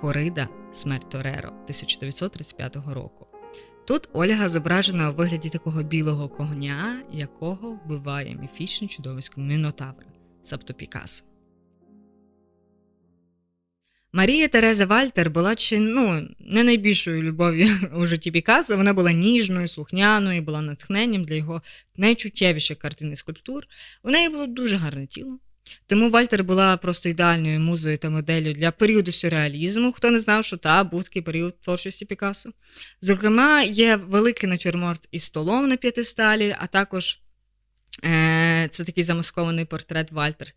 Корида 0.01 0.47
Смерть 0.73 1.09
Тореро 1.09 1.49
1935 1.49 2.75
року. 2.75 3.30
Тут 3.85 4.09
Ольга 4.13 4.49
зображена 4.49 5.09
у 5.09 5.13
вигляді 5.13 5.49
такого 5.49 5.83
білого 5.83 6.29
коня, 6.29 7.03
якого 7.13 7.71
вбиває 7.71 8.35
міфічне 8.41 8.87
чудовисько 8.87 9.41
Мінотавр, 9.41 10.05
сабто 10.43 10.73
Пікассо. 10.73 11.25
Марія 14.13 14.47
Тереза 14.47 14.85
Вальтер 14.85 15.29
була 15.29 15.55
чи 15.55 15.79
ну, 15.79 16.27
не 16.39 16.63
найбільшою 16.63 17.23
любов'ю 17.23 17.67
у 17.95 18.07
житті 18.07 18.31
Пікассо. 18.31 18.77
Вона 18.77 18.93
була 18.93 19.11
ніжною, 19.11 19.67
слухняною, 19.67 20.41
була 20.41 20.61
натхненням 20.61 21.23
для 21.23 21.35
його 21.35 21.61
найчуттєвіших 21.97 22.77
картин 22.77 23.11
і 23.11 23.15
скульптур. 23.15 23.63
У 24.03 24.11
неї 24.11 24.29
було 24.29 24.47
дуже 24.47 24.75
гарне 24.75 25.07
тіло. 25.07 25.39
Тому 25.87 26.09
Вальтер 26.09 26.43
була 26.43 26.77
просто 26.77 27.09
ідеальною 27.09 27.59
музою 27.59 27.97
та 27.97 28.09
моделлю 28.09 28.53
для 28.53 28.71
періоду 28.71 29.11
сюрреалізму. 29.11 29.91
Хто 29.91 30.11
не 30.11 30.19
знав, 30.19 30.45
що 30.45 30.57
та 30.57 30.83
був 30.83 31.03
такий 31.03 31.21
період 31.21 31.61
творчості 31.61 32.05
Пікассо. 32.05 32.49
Зокрема, 33.01 33.61
є 33.61 33.95
великий 33.95 34.49
натюрморт 34.49 35.07
із 35.11 35.23
столом 35.23 35.67
на 35.67 35.77
п'ятисталі, 35.77 36.55
а 36.59 36.67
також 36.67 37.19
е- 38.03 38.67
це 38.71 38.83
такий 38.83 39.03
замаскований 39.03 39.65
портрет 39.65 40.11
Вальтер. 40.11 40.53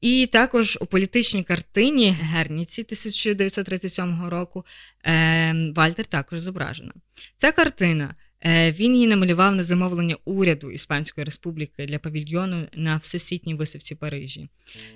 І 0.00 0.26
також 0.26 0.78
у 0.80 0.86
політичній 0.86 1.44
картині 1.44 2.16
Герніці 2.20 2.82
1937 2.82 4.28
року 4.28 4.66
е, 5.06 5.72
Вальтер 5.76 6.06
також 6.06 6.38
зображена. 6.38 6.92
Ця 7.36 7.52
картина 7.52 8.14
він 8.46 8.94
її 8.94 9.06
намалював 9.06 9.54
на 9.54 9.62
замовлення 9.62 10.16
уряду 10.24 10.70
Іспанської 10.70 11.24
Республіки 11.24 11.86
для 11.86 11.98
павільйону 11.98 12.66
на 12.74 12.96
всесвітній 12.96 13.54
виставці 13.54 13.94
Парижі. 13.94 14.48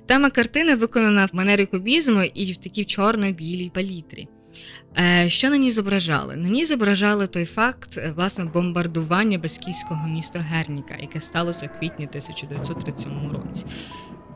Тема 0.06 0.30
картини 0.30 0.74
виконана 0.74 1.26
в 1.26 1.30
манері 1.32 1.66
кубізму 1.66 2.22
і 2.22 2.52
в 2.52 2.56
такій 2.56 2.84
чорно-білій 2.84 3.70
палітрі. 3.74 4.28
Е, 4.98 5.28
що 5.28 5.50
на 5.50 5.56
ній 5.56 5.70
зображали? 5.70 6.36
На 6.36 6.48
ній 6.48 6.64
зображали 6.64 7.26
той 7.26 7.44
факт 7.44 7.98
власне 8.16 8.44
бомбардування 8.44 9.38
баскійського 9.38 10.08
міста 10.08 10.38
Герніка, 10.38 10.96
яке 11.00 11.20
сталося 11.20 11.66
в 11.66 11.78
квітні 11.78 12.06
1937 12.06 13.32
році. 13.32 13.64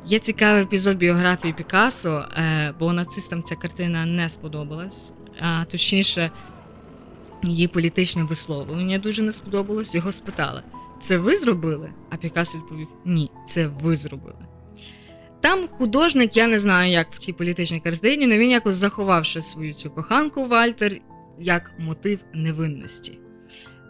Є 0.06 0.18
цікавий 0.18 0.62
епізод 0.62 0.96
біографії 0.96 1.52
Пікассо, 1.52 2.24
е, 2.38 2.74
бо 2.78 2.92
нацистам 2.92 3.42
ця 3.42 3.56
картина 3.56 4.06
не 4.06 4.28
сподобалась, 4.28 5.12
а 5.40 5.64
точніше, 5.64 6.30
її 7.42 7.68
політичне 7.68 8.24
висловлення 8.24 8.98
дуже 8.98 9.22
не 9.22 9.32
сподобалось. 9.32 9.94
Його 9.94 10.12
спитали: 10.12 10.62
це 11.00 11.18
ви 11.18 11.36
зробили? 11.36 11.90
А 12.10 12.16
Пікассо 12.16 12.58
відповів: 12.58 12.88
Ні, 13.04 13.30
це 13.46 13.66
ви 13.66 13.96
зробили. 13.96 14.46
Там 15.40 15.68
художник, 15.68 16.36
я 16.36 16.46
не 16.46 16.60
знаю, 16.60 16.92
як 16.92 17.12
в 17.12 17.18
цій 17.18 17.32
політичній 17.32 17.80
картині, 17.80 18.24
але 18.24 18.38
він 18.38 18.50
якось 18.50 18.74
заховавши 18.74 19.42
свою 19.42 19.74
цю 19.74 19.90
коханку 19.90 20.46
Вальтер 20.46 21.00
як 21.40 21.72
мотив 21.78 22.18
невинності. 22.34 23.18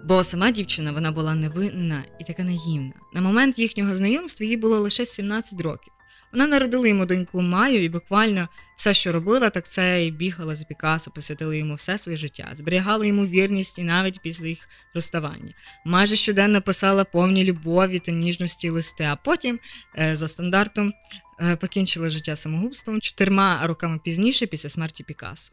Бо 0.04 0.24
сама 0.24 0.50
дівчина 0.50 0.92
вона 0.92 1.12
була 1.12 1.34
невинна 1.34 2.04
і 2.20 2.24
така 2.24 2.44
наївна. 2.44 2.92
На 3.14 3.20
момент 3.20 3.58
їхнього 3.58 3.94
знайомства 3.94 4.46
їй 4.46 4.56
було 4.56 4.80
лише 4.80 5.06
17 5.06 5.60
років. 5.60 5.92
Вона 6.32 6.46
народила 6.46 6.88
йому 6.88 7.06
доньку 7.06 7.42
Маю 7.42 7.84
і 7.84 7.88
буквально 7.88 8.48
все, 8.76 8.94
що 8.94 9.12
робила, 9.12 9.50
так 9.50 9.68
це 9.68 10.06
і 10.06 10.10
бігала 10.10 10.54
за 10.54 10.64
Пікасо, 10.64 11.10
посвятила 11.10 11.54
йому 11.54 11.74
все 11.74 11.98
своє 11.98 12.18
життя, 12.18 12.48
зберігала 12.56 13.06
йому 13.06 13.26
вірність 13.26 13.78
і 13.78 13.82
навіть 13.82 14.20
після 14.22 14.46
їх 14.46 14.58
розставання. 14.94 15.54
Майже 15.84 16.16
щоденно 16.16 16.62
писала 16.62 17.04
повні 17.04 17.44
любові 17.44 17.98
та 17.98 18.12
ніжності 18.12 18.68
листи, 18.68 19.04
а 19.04 19.16
потім, 19.16 19.58
е, 19.98 20.16
за 20.16 20.28
стандартом, 20.28 20.92
е, 21.40 21.56
покінчила 21.56 22.10
життя 22.10 22.36
самогубством 22.36 23.00
чотирма 23.00 23.66
роками 23.66 23.98
пізніше 24.04 24.46
після 24.46 24.68
смерті 24.68 25.04
Пікассо. 25.04 25.52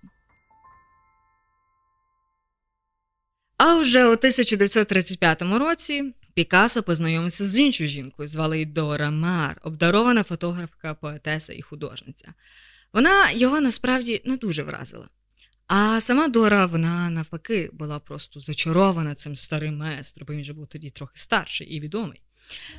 А 3.57 3.75
вже 3.75 4.05
у 4.05 4.15
1935 4.15 5.59
році 5.59 6.13
Пікассо 6.35 6.83
познайомився 6.83 7.45
з 7.45 7.59
іншою 7.59 7.89
жінкою, 7.89 8.29
звали 8.29 8.57
її 8.57 8.65
Дора 8.65 9.11
Мар, 9.11 9.57
обдарована 9.63 10.23
фотографка, 10.23 10.93
поетеса 10.93 11.53
і 11.53 11.61
художниця. 11.61 12.33
Вона 12.93 13.31
його 13.31 13.61
насправді 13.61 14.21
не 14.25 14.37
дуже 14.37 14.63
вразила. 14.63 15.07
А 15.67 16.01
сама 16.01 16.27
Дора, 16.27 16.65
вона 16.65 17.09
навпаки, 17.09 17.69
була 17.73 17.99
просто 17.99 18.39
зачарована 18.39 19.15
цим 19.15 19.35
старим 19.35 19.77
майстром, 19.77 20.25
бо 20.27 20.33
він 20.33 20.43
же 20.43 20.53
був 20.53 20.67
тоді 20.67 20.89
трохи 20.89 21.13
старший 21.15 21.67
і 21.67 21.79
відомий. 21.79 22.21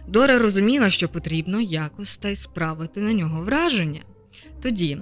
Дора 0.08 0.38
розуміла, 0.38 0.90
що 0.90 1.08
потрібно 1.08 1.60
якось 1.60 2.18
та 2.18 2.28
й 2.28 2.36
справити 2.36 3.00
на 3.00 3.12
нього 3.12 3.44
враження. 3.44 4.04
Тоді 4.62 4.98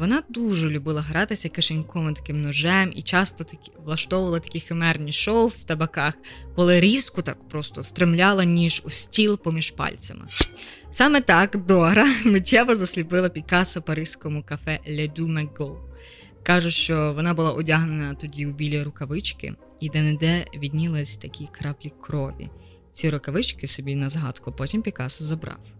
вона 0.00 0.22
дуже 0.28 0.70
любила 0.70 1.00
гратися 1.00 1.48
кишеньковим 1.48 2.14
таким 2.14 2.42
ножем 2.42 2.92
і 2.94 3.02
часто 3.02 3.44
такі 3.44 3.72
влаштовувала 3.84 4.40
такі 4.40 4.60
химерні 4.60 5.12
шоу 5.12 5.46
в 5.46 5.62
табаках, 5.62 6.14
коли 6.54 6.80
різко 6.80 7.22
так 7.22 7.48
просто 7.48 7.82
стремляла 7.82 8.44
ніж 8.44 8.82
у 8.84 8.90
стіл 8.90 9.38
поміж 9.38 9.70
пальцями. 9.70 10.24
Саме 10.90 11.20
так 11.20 11.56
Дора 11.56 12.06
миттєво 12.24 12.76
засліпила 12.76 13.28
Пікассо 13.28 13.82
паризькому 13.82 14.42
кафе 14.42 14.80
Le 14.88 15.12
Du 15.18 15.76
Кажуть, 16.42 16.74
що 16.74 17.12
вона 17.16 17.34
була 17.34 17.50
одягнена 17.50 18.14
тоді 18.14 18.46
у 18.46 18.52
білі 18.52 18.82
рукавички, 18.82 19.54
і 19.80 19.88
де-не-де 19.88 20.44
віднілись 20.54 21.16
такі 21.16 21.48
краплі 21.52 21.92
крові. 22.00 22.50
Ці 22.92 23.10
рукавички 23.10 23.66
собі 23.66 23.94
на 23.94 24.08
згадку 24.10 24.52
потім 24.52 24.82
Пікассо 24.82 25.24
забрав. 25.24 25.77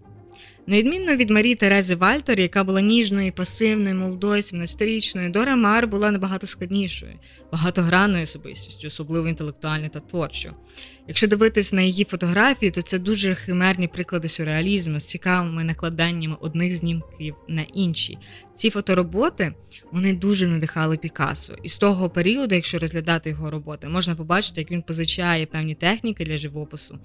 На 0.68 0.76
відмінно 0.76 1.16
від 1.16 1.30
Марії 1.30 1.54
Терези 1.54 1.94
Вальтер, 1.94 2.40
яка 2.40 2.64
була 2.64 2.80
ніжною, 2.80 3.32
пасивною, 3.32 3.94
молодою, 3.94 4.42
17-річною, 4.42 5.30
Дора 5.30 5.56
Мар 5.56 5.88
була 5.88 6.10
набагато 6.10 6.46
складнішою, 6.46 7.12
багатогранною 7.52 8.24
особистістю, 8.24 8.88
особливо 8.88 9.28
інтелектуальною 9.28 9.90
та 9.90 10.00
творчою. 10.00 10.54
Якщо 11.08 11.26
дивитись 11.26 11.72
на 11.72 11.82
її 11.82 12.04
фотографії, 12.04 12.70
то 12.70 12.82
це 12.82 12.98
дуже 12.98 13.34
химерні 13.34 13.88
приклади 13.88 14.28
сюрреалізму 14.28 15.00
з 15.00 15.04
цікавими 15.04 15.64
накладаннями 15.64 16.36
одних 16.40 16.76
знімків 16.76 17.34
на 17.48 17.62
інші. 17.74 18.18
Ці 18.54 18.70
фотороботи 18.70 19.52
вони 19.92 20.12
дуже 20.12 20.46
надихали 20.46 20.96
Пікассо. 20.96 21.54
І 21.62 21.68
з 21.68 21.78
того 21.78 22.10
періоду, 22.10 22.54
якщо 22.54 22.78
розглядати 22.78 23.30
його 23.30 23.50
роботи, 23.50 23.88
можна 23.88 24.14
побачити, 24.14 24.60
як 24.60 24.70
він 24.70 24.82
позичає 24.82 25.46
певні 25.46 25.74
техніки 25.74 26.24
для 26.24 26.38
живопису 26.38 26.98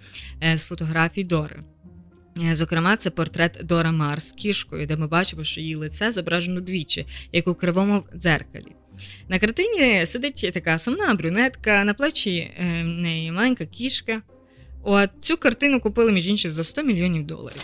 е, 0.44 0.58
з 0.58 0.66
фотографій 0.66 1.24
Дори. 1.24 1.64
Е, 2.42 2.56
зокрема, 2.56 2.98
це 2.98 3.10
портрет 3.10 3.60
Дора 3.64 3.92
Мар 3.92 4.22
з 4.22 4.32
кішкою, 4.32 4.86
де 4.86 4.96
ми 4.96 5.08
бачимо, 5.08 5.44
що 5.44 5.62
її 5.62 5.76
лице 5.76 6.12
зображено 6.12 6.62
двічі, 6.62 7.06
як 7.32 7.48
у 7.48 7.56
кривому 7.56 8.04
дзеркалі. 8.16 8.76
На 9.30 9.40
картині 9.40 10.06
сидить 10.06 10.52
така 10.54 10.80
сумна 10.80 11.14
брюнетка, 11.14 11.84
на 11.84 11.94
плечі 11.94 12.38
е, 12.38 12.84
в 12.84 12.88
неї 12.88 13.32
маленька 13.32 13.66
кішка. 13.66 14.22
От 14.84 15.10
Цю 15.20 15.38
картину 15.38 15.80
купили 15.80 16.12
між 16.12 16.28
іншим 16.28 16.52
за 16.52 16.64
100 16.64 16.84
мільйонів 16.84 17.26
доларів. 17.26 17.62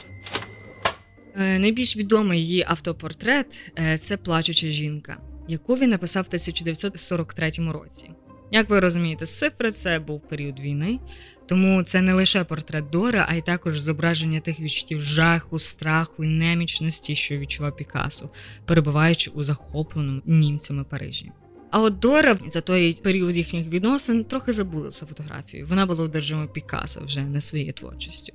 Е, 1.35 1.59
найбільш 1.59 1.97
відомий 1.97 2.41
її 2.41 2.65
автопортрет 2.67 3.73
це 4.01 4.17
плачуча 4.17 4.67
жінка, 4.67 5.17
яку 5.47 5.75
він 5.75 5.89
написав 5.89 6.23
в 6.23 6.27
1943 6.27 7.51
році. 7.71 8.09
Як 8.51 8.70
ви 8.70 8.79
розумієте, 8.79 9.25
з 9.25 9.38
цифри 9.38 9.72
це 9.72 10.00
був 10.00 10.22
період 10.22 10.60
війни, 10.60 11.00
тому 11.48 11.84
це 11.84 12.01
не 12.01 12.13
лише 12.13 12.44
портрет 12.44 12.89
Дора, 12.89 13.25
а 13.29 13.36
й 13.36 13.41
також 13.41 13.79
зображення 13.79 14.39
тих 14.39 14.60
відчуттів 14.60 15.01
жаху, 15.01 15.60
страху 15.60 16.24
і 16.24 16.27
немічності, 16.27 17.15
що 17.15 17.38
відчував 17.38 17.75
Пікасо, 17.75 18.29
перебуваючи 18.65 19.32
у 19.32 19.44
захопленому 19.44 20.22
німцями 20.25 20.84
Парижі. 20.84 21.32
А 21.72 21.79
от 21.82 22.00
Дора 22.00 22.38
за 22.48 22.62
той 22.62 22.94
період 22.94 23.36
їхніх 23.36 23.68
відносин 23.68 24.24
трохи 24.24 24.53
забула 24.53 24.91
за 24.91 25.06
фотографію. 25.06 25.68
Вона 25.70 25.86
була 25.86 26.03
одержима 26.03 26.48
Пікасо 26.48 27.01
вже 27.06 27.22
не 27.22 27.41
своєю 27.41 27.74
творчістю. 27.74 28.34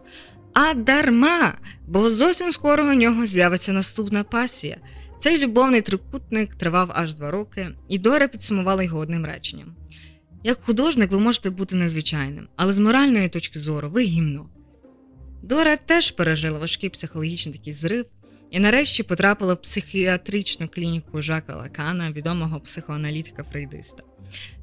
А 0.55 0.75
дарма, 0.75 1.59
бо 1.87 2.11
зовсім 2.11 2.53
скоро 2.53 2.85
у 2.85 2.95
нього 2.95 3.27
з'явиться 3.27 3.73
наступна 3.73 4.25
пасія. 4.25 4.77
Цей 5.25 5.39
любовний 5.39 5.81
трикутник 5.81 6.55
тривав 6.55 6.91
аж 6.95 7.15
два 7.15 7.31
роки, 7.31 7.71
і 7.89 7.99
Дора 7.99 8.29
підсумувала 8.29 8.83
його 8.83 8.99
одним 8.99 9.27
реченням: 9.27 9.77
як 10.43 10.63
художник 10.63 11.11
ви 11.11 11.19
можете 11.19 11.51
бути 11.51 11.77
незвичайним, 11.77 12.49
але 12.57 12.73
з 12.73 12.79
моральної 12.79 13.29
точки 13.29 13.59
зору 13.59 13.91
ви 13.91 14.03
гімно. 14.03 14.49
Дора 15.43 15.77
теж 15.77 16.11
пережила 16.11 16.59
важкий 16.59 16.91
психологічний 16.91 17.59
такий 17.59 17.73
зрив 17.73 18.07
і 18.51 18.61
нарешті 18.61 19.03
потрапила 19.03 19.55
в 19.55 19.63
психіатричну 19.63 20.69
клініку 20.69 21.23
Жака 21.23 21.57
Лакана, 21.57 22.11
відомого 22.11 22.61
психоаналітика 22.61 23.45
Фрейдиста. 23.45 24.03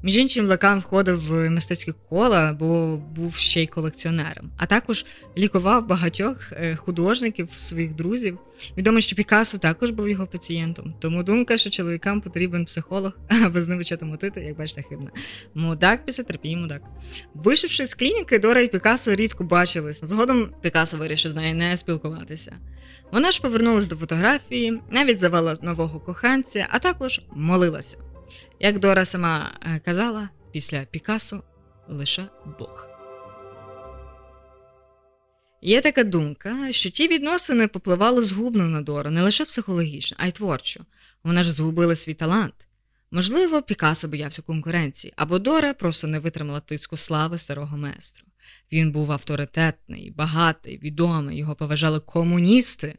Між 0.02 0.16
іншим, 0.16 0.46
Лакан 0.46 0.78
входив 0.78 1.26
в 1.28 1.50
мистецькі 1.50 1.92
кола, 2.08 2.52
бо 2.52 2.96
був 2.96 3.34
ще 3.34 3.62
й 3.62 3.66
колекціонером, 3.66 4.50
а 4.56 4.66
також 4.66 5.04
лікував 5.38 5.86
багатьох 5.86 6.52
е, 6.52 6.76
художників, 6.76 7.48
своїх 7.56 7.94
друзів. 7.94 8.38
Відомо, 8.76 9.00
що 9.00 9.16
Пікассо 9.16 9.58
також 9.58 9.90
був 9.90 10.08
його 10.08 10.26
пацієнтом. 10.26 10.94
Тому 11.00 11.22
думка, 11.22 11.58
що 11.58 11.70
чоловікам 11.70 12.20
потрібен 12.20 12.64
психолог, 12.64 13.12
аби 13.44 13.62
з 13.62 13.68
ним 13.68 13.78
почати 13.78 14.04
мотити, 14.04 14.40
як 14.40 14.56
бачите, 14.56 14.82
хибна. 14.88 15.10
Мудак 15.54 16.06
після 16.06 16.24
терпії 16.24 16.56
мудак. 16.56 16.82
Вийшовши 17.34 17.86
з 17.86 17.94
клініки, 17.94 18.38
Дора 18.38 18.60
і 18.60 18.68
Пікассо 18.68 19.14
рідко 19.14 19.44
бачились. 19.44 20.04
Згодом 20.04 20.50
Пікассо 20.62 20.96
вирішив 20.96 21.32
з 21.32 21.34
нею 21.34 21.54
не 21.54 21.76
спілкуватися. 21.76 22.56
Вона 23.12 23.30
ж 23.30 23.42
повернулася 23.42 23.88
до 23.88 23.96
фотографії, 23.96 24.80
навіть 24.90 25.18
завела 25.18 25.56
нового 25.62 26.00
коханця, 26.00 26.66
а 26.70 26.78
також 26.78 27.20
молилася. 27.34 27.96
Як 28.60 28.78
Дора 28.78 29.04
сама 29.04 29.52
е, 29.62 29.80
казала, 29.84 30.28
після 30.52 30.84
Пікасо 30.84 31.42
лише 31.88 32.28
Бог. 32.58 32.88
Є 35.62 35.80
така 35.80 36.04
думка, 36.04 36.72
що 36.72 36.90
ті 36.90 37.08
відносини 37.08 37.68
попливали 37.68 38.22
згубно 38.22 38.64
на 38.64 38.80
Дору 38.80 39.10
не 39.10 39.22
лише 39.22 39.44
психологічно, 39.44 40.16
а 40.20 40.26
й 40.26 40.32
творчо. 40.32 40.80
Вона 41.24 41.42
ж 41.42 41.52
згубила 41.52 41.96
свій 41.96 42.14
талант. 42.14 42.54
Можливо, 43.10 43.62
Пікасо 43.62 44.08
боявся 44.08 44.42
конкуренції, 44.42 45.12
або 45.16 45.38
Дора 45.38 45.74
просто 45.74 46.06
не 46.06 46.18
витримала 46.18 46.60
тиску 46.60 46.96
слави 46.96 47.38
старого 47.38 47.76
майстру. 47.76 48.26
Він 48.72 48.92
був 48.92 49.12
авторитетний, 49.12 50.10
багатий, 50.10 50.78
відомий, 50.78 51.38
його 51.38 51.54
поважали 51.54 52.00
комуністи. 52.00 52.98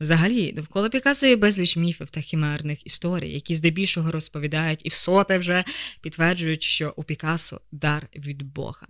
Взагалі, 0.00 0.52
довкола 0.52 0.88
Пікасо 0.88 1.26
є 1.26 1.36
безліч 1.36 1.76
міфів 1.76 2.10
та 2.10 2.20
хімерних 2.20 2.86
історій, 2.86 3.32
які 3.32 3.54
здебільшого 3.54 4.12
розповідають 4.12 4.80
і 4.84 4.88
в 4.88 4.92
соте 4.92 5.38
вже 5.38 5.64
підтверджують, 6.00 6.62
що 6.62 6.92
у 6.96 7.04
Пікасо 7.04 7.60
дар 7.72 8.08
від 8.16 8.42
Бога. 8.42 8.86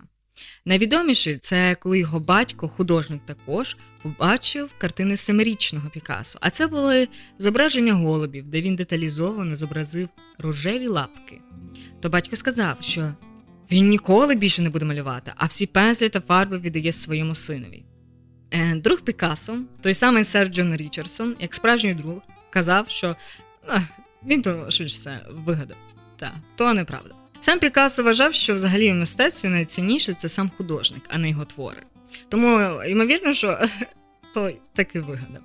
Найвідоміший 0.65 1.37
це 1.37 1.75
коли 1.79 1.99
його 1.99 2.19
батько, 2.19 2.67
художник 2.67 3.21
також, 3.25 3.77
побачив 4.01 4.69
картини 4.77 5.17
семирічного 5.17 5.89
Пікасо, 5.89 6.39
а 6.41 6.49
це 6.49 6.67
були 6.67 7.07
зображення 7.39 7.93
голубів, 7.93 8.47
де 8.47 8.61
він 8.61 8.75
деталізовано 8.75 9.55
зобразив 9.55 10.09
рожеві 10.37 10.87
лапки. 10.87 11.41
То 12.01 12.09
батько 12.09 12.35
сказав, 12.35 12.77
що 12.79 13.13
він 13.71 13.89
ніколи 13.89 14.35
більше 14.35 14.61
не 14.61 14.69
буде 14.69 14.85
малювати, 14.85 15.31
а 15.35 15.45
всі 15.45 15.65
пензлі 15.65 16.09
та 16.09 16.21
фарби 16.21 16.57
віддає 16.57 16.91
своєму 16.91 17.35
синові. 17.35 17.85
Е, 18.51 18.75
друг 18.75 19.01
Пікассо, 19.01 19.57
той 19.81 19.93
самий 19.93 20.23
сер 20.23 20.47
Джон 20.47 20.75
Річардсон, 20.75 21.35
як 21.39 21.55
справжній 21.55 21.93
друг, 21.93 22.21
казав, 22.49 22.89
що 22.89 23.15
а, 23.67 23.79
він 24.25 24.41
то 24.41 24.71
швидше 24.71 25.19
вигадав. 25.29 25.77
Та, 26.15 26.33
то 26.55 26.73
неправда. 26.73 27.15
Сам 27.41 27.59
Пікассо 27.59 28.03
вважав, 28.03 28.33
що 28.33 28.55
взагалі 28.55 28.91
в 28.91 28.95
мистецтві 28.95 29.49
найцінніше 29.49 30.13
це 30.13 30.29
сам 30.29 30.51
художник, 30.57 31.01
а 31.09 31.17
не 31.17 31.29
його 31.29 31.45
твори. 31.45 31.83
Тому, 32.29 32.83
ймовірно, 32.83 33.33
що 33.33 33.59
той 34.33 34.57
таки 34.73 35.01
вигадав. 35.01 35.41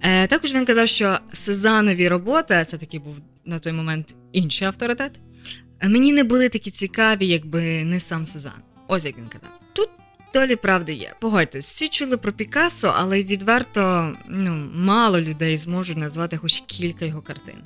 Е, 0.00 0.26
Також 0.26 0.54
він 0.54 0.64
казав, 0.64 0.88
що 0.88 1.18
Сезанові 1.32 2.08
роботи, 2.08 2.64
це 2.66 2.78
такий 2.78 3.00
був 3.00 3.16
на 3.44 3.58
той 3.58 3.72
момент 3.72 4.14
інший 4.32 4.68
авторитет, 4.68 5.12
мені 5.82 6.12
не 6.12 6.24
були 6.24 6.48
такі 6.48 6.70
цікаві, 6.70 7.26
якби 7.26 7.84
не 7.84 8.00
сам 8.00 8.26
Сезан. 8.26 8.62
Ось 8.88 9.04
як 9.04 9.18
він 9.18 9.28
казав. 9.28 9.61
Тут 10.32 10.42
долі 10.42 10.56
правди 10.56 10.92
є. 10.92 11.14
Погодьтесь, 11.20 11.66
всі 11.66 11.88
чули 11.88 12.16
про 12.16 12.32
Пікассо, 12.32 12.94
але 12.96 13.22
відверто 13.22 14.12
ну, 14.28 14.68
мало 14.74 15.20
людей 15.20 15.56
зможуть 15.56 15.96
назвати 15.96 16.36
хоч 16.36 16.62
кілька 16.66 17.04
його 17.04 17.22
картин. 17.22 17.56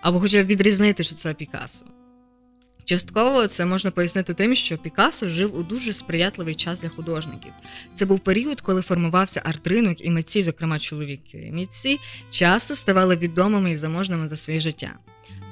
Або 0.00 0.20
хоча 0.20 0.42
б 0.42 0.46
відрізнити, 0.46 1.04
що 1.04 1.14
це 1.14 1.34
Пікассо. 1.34 1.86
Частково 2.84 3.46
це 3.46 3.66
можна 3.66 3.90
пояснити 3.90 4.34
тим, 4.34 4.54
що 4.54 4.78
Пікассо 4.78 5.28
жив 5.28 5.56
у 5.56 5.62
дуже 5.62 5.92
сприятливий 5.92 6.54
час 6.54 6.80
для 6.80 6.88
художників. 6.88 7.52
Це 7.94 8.06
був 8.06 8.20
період, 8.20 8.60
коли 8.60 8.82
формувався 8.82 9.42
арт-ринок 9.44 9.96
і 10.00 10.10
митці, 10.10 10.42
зокрема 10.42 10.78
чоловіки. 10.78 11.50
Митці 11.54 11.98
часто 12.30 12.74
ставали 12.74 13.16
відомими 13.16 13.70
і 13.70 13.76
заможними 13.76 14.28
за 14.28 14.36
своє 14.36 14.60
життя. 14.60 14.90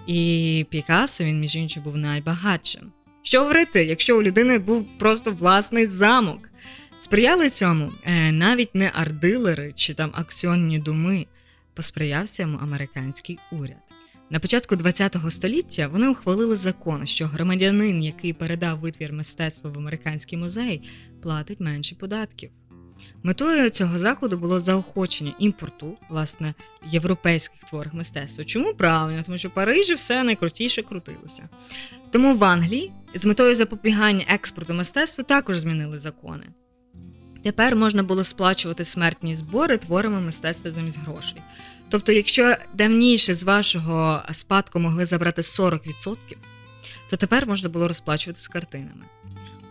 І 0.07 0.67
Пікассо, 0.71 1.25
він, 1.25 1.41
між 1.41 1.57
іншим, 1.57 1.83
був 1.83 1.97
найбагатшим. 1.97 2.93
Що 3.29 3.41
говорити, 3.41 3.85
якщо 3.85 4.19
у 4.19 4.23
людини 4.23 4.59
був 4.59 4.87
просто 4.99 5.33
власний 5.33 5.87
замок? 5.87 6.49
Сприяли 7.01 7.51
цьому 7.51 7.93
е, 8.05 8.33
навіть 8.33 8.75
не 8.75 8.91
ардилери 8.95 9.73
чи 9.77 9.95
там 9.95 10.11
акціонні 10.15 10.79
думи, 10.79 11.27
посприявся 11.75 12.43
йому 12.43 12.59
американський 12.63 13.39
уряд. 13.53 13.77
На 14.31 14.41
початку 14.41 14.77
ХХ 14.77 15.31
століття 15.31 15.89
вони 15.89 16.09
ухвалили 16.09 16.57
закон, 16.57 17.07
що 17.07 17.27
громадянин, 17.27 18.03
який 18.03 18.33
передав 18.33 18.79
витвір 18.79 19.13
мистецтва 19.13 19.71
в 19.71 19.79
американський 19.79 20.39
музей, 20.39 20.83
платить 21.23 21.61
менше 21.61 21.95
податків. 21.95 22.51
Метою 23.23 23.71
цього 23.71 23.99
заходу 23.99 24.39
було 24.39 24.61
заохочення 24.61 25.35
імпорту 25.39 25.97
власне 26.09 26.55
європейських 26.87 27.61
творів 27.61 27.95
мистецтва. 27.95 28.45
Чому 28.45 28.75
правильно? 28.75 29.23
Тому 29.23 29.39
що 29.39 29.49
в 29.49 29.55
Парижі 29.55 29.95
все 29.95 30.23
найкрутіше 30.23 30.83
крутилося. 30.83 31.49
Тому 32.11 32.37
в 32.37 32.45
Англії 32.45 32.93
з 33.15 33.25
метою 33.25 33.57
запобігання 33.57 34.25
експорту 34.29 34.75
мистецтва 34.75 35.25
також 35.25 35.59
змінили 35.59 35.99
закони. 35.99 36.47
Тепер 37.43 37.77
можна 37.77 38.03
було 38.03 38.25
сплачувати 38.25 38.85
смертні 38.85 39.35
збори 39.35 39.77
творами 39.77 40.21
мистецтва 40.21 40.71
замість 40.71 40.99
грошей. 40.99 41.43
Тобто, 41.89 42.13
якщо 42.13 42.55
давніше 42.75 43.35
з 43.35 43.45
вашого 43.45 44.23
спадку 44.33 44.81
могли 44.81 45.07
забрати 45.07 45.43
40%, 45.43 46.17
то 47.11 47.17
тепер 47.17 47.47
можна 47.47 47.69
було 47.69 47.89
розплачувати 47.89 48.41
з 48.41 48.49
картинами. 48.49 49.05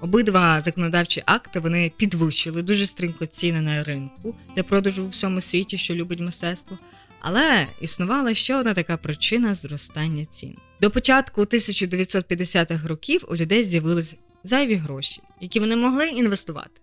Обидва 0.01 0.61
законодавчі 0.61 1.23
акти 1.25 1.59
вони 1.59 1.91
підвищили 1.97 2.61
дуже 2.61 2.85
стрімко 2.85 3.25
ціни 3.25 3.61
на 3.61 3.83
ринку 3.83 4.35
для 4.55 4.63
продажу 4.63 5.03
у 5.03 5.07
всьому 5.07 5.41
світі, 5.41 5.77
що 5.77 5.95
любить 5.95 6.19
мистецтво. 6.19 6.77
Але 7.21 7.67
існувала 7.81 8.33
ще 8.33 8.55
одна 8.55 8.73
така 8.73 8.97
причина 8.97 9.55
зростання 9.55 10.25
цін. 10.25 10.55
До 10.81 10.91
початку 10.91 11.41
1950-х 11.41 12.87
років 12.87 13.25
у 13.29 13.35
людей 13.35 13.63
з'явились 13.63 14.15
зайві 14.43 14.75
гроші, 14.75 15.21
які 15.41 15.59
вони 15.59 15.75
могли 15.75 16.07
інвестувати. 16.07 16.81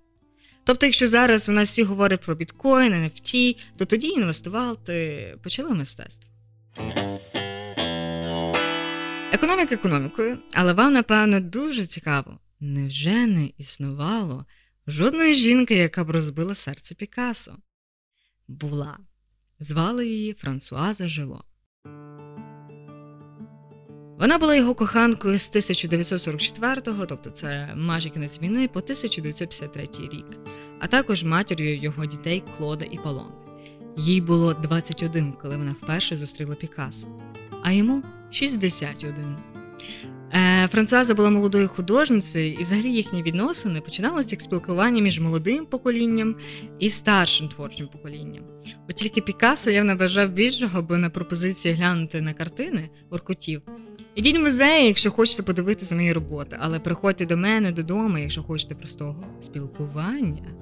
Тобто, 0.65 0.87
якщо 0.87 1.09
зараз 1.09 1.49
у 1.49 1.53
нас 1.53 1.69
всі 1.69 1.83
говорять 1.83 2.21
про 2.21 2.35
біткоін, 2.35 2.93
NFT, 2.93 3.57
то 3.77 3.85
тоді 3.85 4.09
інвестувати 4.09 5.37
почали 5.43 5.71
в 5.71 5.75
мистецтво. 5.75 6.31
Економіка 9.33 9.75
економікою, 9.75 10.39
але 10.53 10.73
вам, 10.73 10.93
напевно, 10.93 11.41
дуже 11.41 11.87
цікаво. 11.87 12.39
Невже 12.67 13.27
не 13.27 13.51
існувало 13.59 14.47
жодної 14.87 15.35
жінки, 15.35 15.75
яка 15.75 16.05
б 16.05 16.11
розбила 16.11 16.55
серце 16.55 16.95
Пікасо? 16.95 17.57
Була. 18.49 18.99
Звали 19.61 20.07
її 20.07 20.35
Франсуаза 20.35 21.09
Жило. 21.09 21.45
Вона 24.19 24.39
була 24.41 24.57
його 24.57 24.75
коханкою 24.75 25.39
з 25.39 25.53
1944-го, 25.53 27.07
тобто 27.07 27.31
це 27.31 27.75
майже 27.77 28.11
кінець 28.11 28.41
війни, 28.43 28.69
по 28.69 28.79
1953 28.79 29.89
рік, 30.13 30.27
а 30.81 30.87
також 30.87 31.25
матір'ю 31.25 31.77
його 31.77 32.07
дітей 32.07 32.43
Клода 32.57 32.85
і 32.85 32.99
Палон. 32.99 33.33
Їй 33.97 34.21
було 34.21 34.55
21, 34.55 35.33
коли 35.33 35.57
вона 35.57 35.73
вперше 35.73 36.17
зустріла 36.17 36.55
Пікассо, 36.55 37.09
а 37.63 37.73
йому 37.73 38.03
61. 38.31 39.37
Е, 40.37 41.15
була 41.17 41.31
молодою 41.31 41.69
художницею, 41.69 42.53
і 42.53 42.63
взагалі 42.63 42.93
їхні 42.93 43.23
відносини 43.23 43.81
починалися 43.81 44.29
як 44.31 44.41
спілкування 44.41 45.03
між 45.03 45.21
молодим 45.21 45.67
поколінням 45.67 46.37
і 46.79 46.91
старшим 46.91 47.49
творчим 47.49 47.89
поколінням. 47.89 48.45
От 48.89 48.97
тільки 48.97 49.21
Пікассо 49.21 49.71
я 49.71 49.85
набажав 49.85 50.29
більшого, 50.29 50.83
бо 50.83 50.97
на 50.97 51.11
пропозиції 51.11 51.75
глянути 51.75 52.21
на 52.21 52.33
картини 52.33 52.91
Оркутів. 53.11 53.63
Ідіть 54.15 54.37
в 54.37 54.41
музей, 54.41 54.87
якщо 54.87 55.11
хочете 55.11 55.43
подивитися 55.43 55.95
мої 55.95 56.13
роботи, 56.13 56.57
але 56.61 56.79
приходьте 56.79 57.27
до 57.27 57.37
мене 57.37 57.73
додому, 57.73 58.19
якщо 58.19 58.43
хочете 58.43 58.75
простого 58.75 59.25
спілкування. 59.41 60.55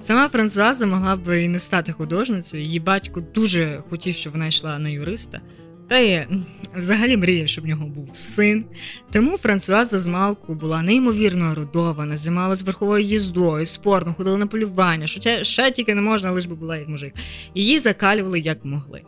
Сама 0.00 0.28
Франсуаза 0.28 0.86
могла 0.86 1.16
б 1.16 1.44
і 1.44 1.48
не 1.48 1.58
стати 1.58 1.92
художницею, 1.92 2.62
її 2.62 2.80
батько 2.80 3.20
дуже 3.20 3.82
хотів, 3.90 4.14
щоб 4.14 4.32
вона 4.32 4.46
йшла 4.46 4.78
на 4.78 4.88
юриста. 4.88 5.40
Та 5.88 5.98
й 5.98 6.26
взагалі 6.76 7.16
мріяв, 7.16 7.48
щоб 7.48 7.64
в 7.64 7.66
нього 7.66 7.86
був 7.86 8.08
син. 8.12 8.64
Тому 9.12 9.38
Франсуаза 9.38 10.00
з 10.00 10.06
Малку 10.06 10.54
була 10.54 10.82
неймовірно 10.82 11.54
родована, 11.54 12.18
займалася 12.18 12.64
верховою 12.64 13.04
їздою, 13.04 13.66
спортом, 13.66 14.14
ходила 14.14 14.36
на 14.36 14.46
полювання, 14.46 15.06
що 15.06 15.44
ще 15.44 15.70
тільки 15.70 15.94
не 15.94 16.00
можна, 16.00 16.30
лиш 16.30 16.46
би 16.46 16.54
була 16.54 16.76
як 16.76 16.88
мужик. 16.88 17.14
Її 17.54 17.78
закалювали 17.78 18.40
як 18.40 18.64
могли. 18.64 19.02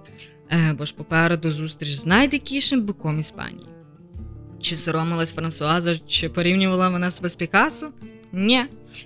Е, 0.52 0.74
бо 0.78 0.84
ж 0.84 0.94
попереду 0.94 1.52
зустріч 1.52 1.90
з 1.94 2.06
найдикішим 2.06 2.82
биком 2.82 3.20
Іспанії. 3.20 3.66
Чи 4.60 4.76
соромилась 4.76 5.34
Франсуаза, 5.34 5.98
чи 6.06 6.28
порівнювала 6.28 6.88
вона 6.88 7.10
себе 7.10 7.28
з 7.28 7.34
Пікассо? 7.34 7.90
Ні. 8.32 8.64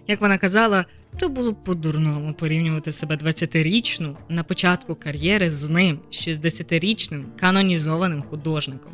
Як 0.08 0.20
вона 0.20 0.38
казала, 0.38 0.84
то 1.16 1.28
було 1.28 1.52
б 1.52 1.64
по-дурному 1.64 2.34
порівнювати 2.34 2.92
себе 2.92 3.16
20-річну 3.16 4.16
на 4.28 4.44
початку 4.44 4.94
кар'єри 4.94 5.50
з 5.50 5.68
ним, 5.68 5.98
60-річним 6.10 7.24
канонізованим 7.40 8.22
художником. 8.22 8.92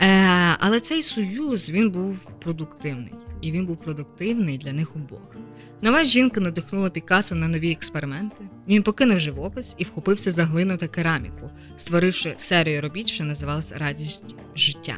Е, 0.00 0.56
Але 0.58 0.80
цей 0.80 1.02
союз 1.02 1.70
він 1.70 1.90
був 1.90 2.30
продуктивний, 2.40 3.12
і 3.40 3.52
він 3.52 3.66
був 3.66 3.76
продуктивний 3.76 4.58
для 4.58 4.72
них 4.72 4.96
обох. 4.96 5.36
Нова 5.82 6.04
жінка 6.04 6.40
надихнула 6.40 6.90
Пікассо 6.90 7.34
на 7.34 7.48
нові 7.48 7.72
експерименти. 7.72 8.36
Він 8.68 8.82
покинув 8.82 9.18
живопис 9.18 9.74
і 9.78 9.84
вхопився 9.84 10.32
за 10.32 10.44
глину 10.44 10.76
та 10.76 10.88
кераміку, 10.88 11.50
створивши 11.76 12.34
серію 12.36 12.80
робіт, 12.80 13.08
що 13.08 13.24
називалась 13.24 13.72
Радість 13.72 14.36
життя. 14.56 14.94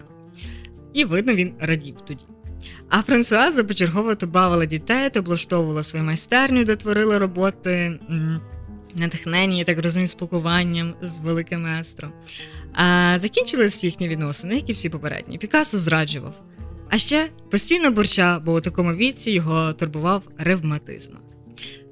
І 0.93 1.05
видно, 1.05 1.35
він 1.35 1.55
радів 1.61 2.01
тоді. 2.01 2.25
А 2.89 3.03
Франсуаза 3.03 3.65
почергово 3.65 4.15
то 4.15 4.27
бавила 4.27 4.67
дітей, 4.67 5.11
то 5.11 5.21
облаштовувала 5.21 5.83
свою 5.83 6.05
майстерню, 6.05 6.65
де 6.65 6.77
творила 6.77 7.19
роботи 7.19 7.99
натхнені, 8.95 9.59
я 9.59 9.65
так 9.65 9.83
розумію, 9.83 10.09
спілкуванням 10.09 10.95
з 11.03 11.19
великим 11.19 11.63
майстром. 11.63 12.13
А 12.73 13.17
закінчились 13.19 13.85
їхні 13.85 14.09
відносини, 14.09 14.57
як 14.57 14.71
і 14.71 14.73
всі 14.73 14.89
попередні. 14.89 15.39
Пікассо 15.39 15.79
зраджував. 15.79 16.35
А 16.91 16.99
ще 16.99 17.31
постійно 17.51 17.91
борча, 17.91 18.39
бо 18.39 18.55
у 18.55 18.61
такому 18.61 18.95
віці 18.95 19.31
його 19.31 19.73
турбував 19.73 20.23
ревматизм. 20.39 21.13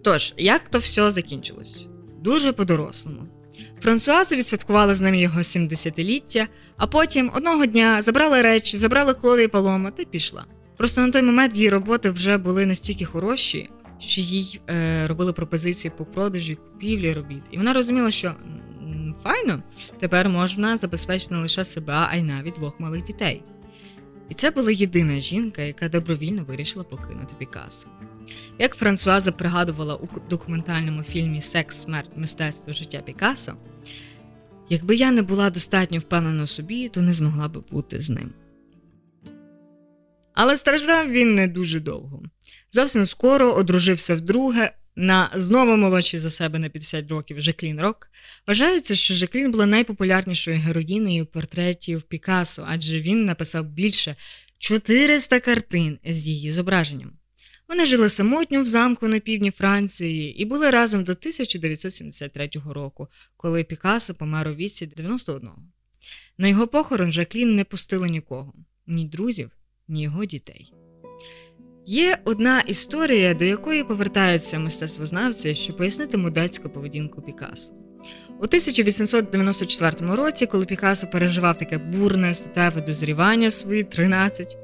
Тож, 0.03 0.35
як 0.37 0.69
то 0.69 0.79
все 0.79 1.11
закінчилось? 1.11 1.87
Дуже 2.23 2.53
по-дорослому. 2.53 3.23
Франсуаза 3.81 4.37
відсвяткувала 4.37 4.95
з 4.95 5.01
ним 5.01 5.15
його 5.15 5.41
70-ліття, 5.41 6.47
а 6.77 6.87
потім 6.87 7.31
одного 7.35 7.67
дня 7.67 8.03
забрала 8.03 8.43
речі, 8.43 8.77
забрала 8.77 9.15
Клода 9.15 9.43
і 9.43 9.49
Палома 9.49 9.91
та 9.91 10.05
пішла. 10.05 10.45
Просто 10.77 11.01
на 11.01 11.11
той 11.11 11.23
момент 11.23 11.55
її 11.55 11.71
роботи 11.71 12.11
вже 12.11 12.39
були 12.39 12.67
настільки 12.67 13.05
хороші, 13.05 13.71
що 13.99 14.21
їй 14.21 14.61
е, 14.71 15.07
робили 15.07 15.33
пропозиції 15.33 15.93
по 15.97 16.05
продажі, 16.05 16.55
купівлі 16.55 17.12
робіт. 17.12 17.43
І 17.51 17.57
вона 17.57 17.73
розуміла, 17.73 18.11
що 18.11 18.35
файно, 19.23 19.62
тепер 19.99 20.29
можна 20.29 20.77
забезпечити 20.77 21.35
не 21.35 21.41
лише 21.41 21.65
себе, 21.65 22.07
а 22.11 22.17
й 22.17 22.23
навіть 22.23 22.55
двох 22.55 22.81
малих 22.81 23.05
дітей. 23.05 23.43
І 24.29 24.35
це 24.35 24.51
була 24.51 24.71
єдина 24.71 25.21
жінка, 25.21 25.62
яка 25.62 25.89
добровільно 25.89 26.45
вирішила 26.45 26.85
покинути 26.85 27.35
Пікассо. 27.39 27.89
Як 28.59 28.75
Франсуаза 28.75 29.33
пригадувала 29.33 29.95
у 29.95 30.09
документальному 30.31 31.03
фільмі 31.03 31.43
Секс, 31.43 31.83
смерть, 31.83 32.11
мистецтво 32.17 32.73
життя 32.73 32.99
Пікассо, 32.99 33.53
якби 34.69 34.97
я 34.97 35.11
не 35.11 35.23
була 35.23 35.51
достатньо 35.51 35.99
впевнена 35.99 36.43
у 36.43 36.47
собі, 36.47 36.89
то 36.89 37.03
не 37.03 37.15
змогла 37.15 37.49
би 37.49 37.61
бути 37.71 38.03
з 38.03 38.11
ним. 38.11 38.33
Але 40.37 40.57
страждав 40.57 41.11
він 41.11 41.35
не 41.35 41.46
дуже 41.46 41.81
довго. 41.81 42.22
Зовсім 42.72 43.07
скоро 43.07 43.53
одружився 43.53 44.16
вдруге 44.16 44.72
на 44.96 45.31
знову 45.35 45.77
молодшій 45.77 46.18
за 46.18 46.31
себе 46.31 46.59
на 46.59 46.68
50 46.68 47.11
років 47.11 47.40
Жаклін 47.40 47.81
Рок. 47.81 48.09
Вважається, 48.46 48.96
що 48.96 49.14
Жаклін 49.14 49.51
була 49.51 49.66
найпопулярнішою 49.66 50.59
героїнею 50.59 51.27
портретів 51.27 52.03
Пікассо, 52.03 52.66
адже 52.68 53.01
він 53.01 53.25
написав 53.25 53.64
більше 53.64 54.16
400 54.59 55.40
картин 55.40 55.99
з 56.05 56.27
її 56.27 56.51
зображенням. 56.51 57.12
Вони 57.68 57.87
жили 57.87 58.09
самотньо 58.09 58.62
в 58.62 58.66
замку 58.66 59.09
на 59.09 59.18
півдні 59.18 59.51
Франції 59.51 60.42
і 60.42 60.44
були 60.44 60.70
разом 60.70 61.05
до 61.05 61.12
1973 61.12 62.51
року, 62.70 63.09
коли 63.37 63.64
Пікассо 63.64 64.14
помер 64.14 64.49
у 64.49 64.55
віці 64.55 64.87
91. 64.87 65.51
На 66.38 66.49
його 66.49 66.68
похорон 66.68 67.12
Жаклін 67.12 67.57
не 67.57 67.64
пустила 67.64 68.09
нікого 68.09 68.55
ні 68.87 69.05
друзів, 69.05 69.51
його 69.88 70.25
дітей. 70.25 70.72
Є 71.87 72.18
одна 72.25 72.61
історія, 72.61 73.35
до 73.35 73.44
якої 73.44 73.85
повертаються 73.85 74.59
мистецтвознавці, 74.59 75.55
щоб 75.55 75.77
пояснити 75.77 76.16
мудацьку 76.16 76.68
поведінку 76.68 77.22
Пікассо. 77.22 77.72
У 78.40 78.44
1894 78.44 80.14
році, 80.14 80.46
коли 80.46 80.66
Пікассо 80.66 81.07
переживав 81.07 81.59
таке 81.59 81.79
бурне 81.79 82.35
статеве 82.35 82.81
дозрівання 82.81 83.51
свої 83.51 83.85
13, 83.85 84.57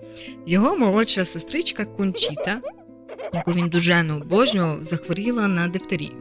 його 0.46 0.76
молодша 0.76 1.24
сестричка 1.24 1.84
Кончіта, 1.84 2.60
яку 3.34 3.52
він 3.52 3.68
дужено 3.68 4.16
обожнював, 4.16 4.82
захворіла 4.82 5.48
на 5.48 5.68
дифтерію. 5.68 6.16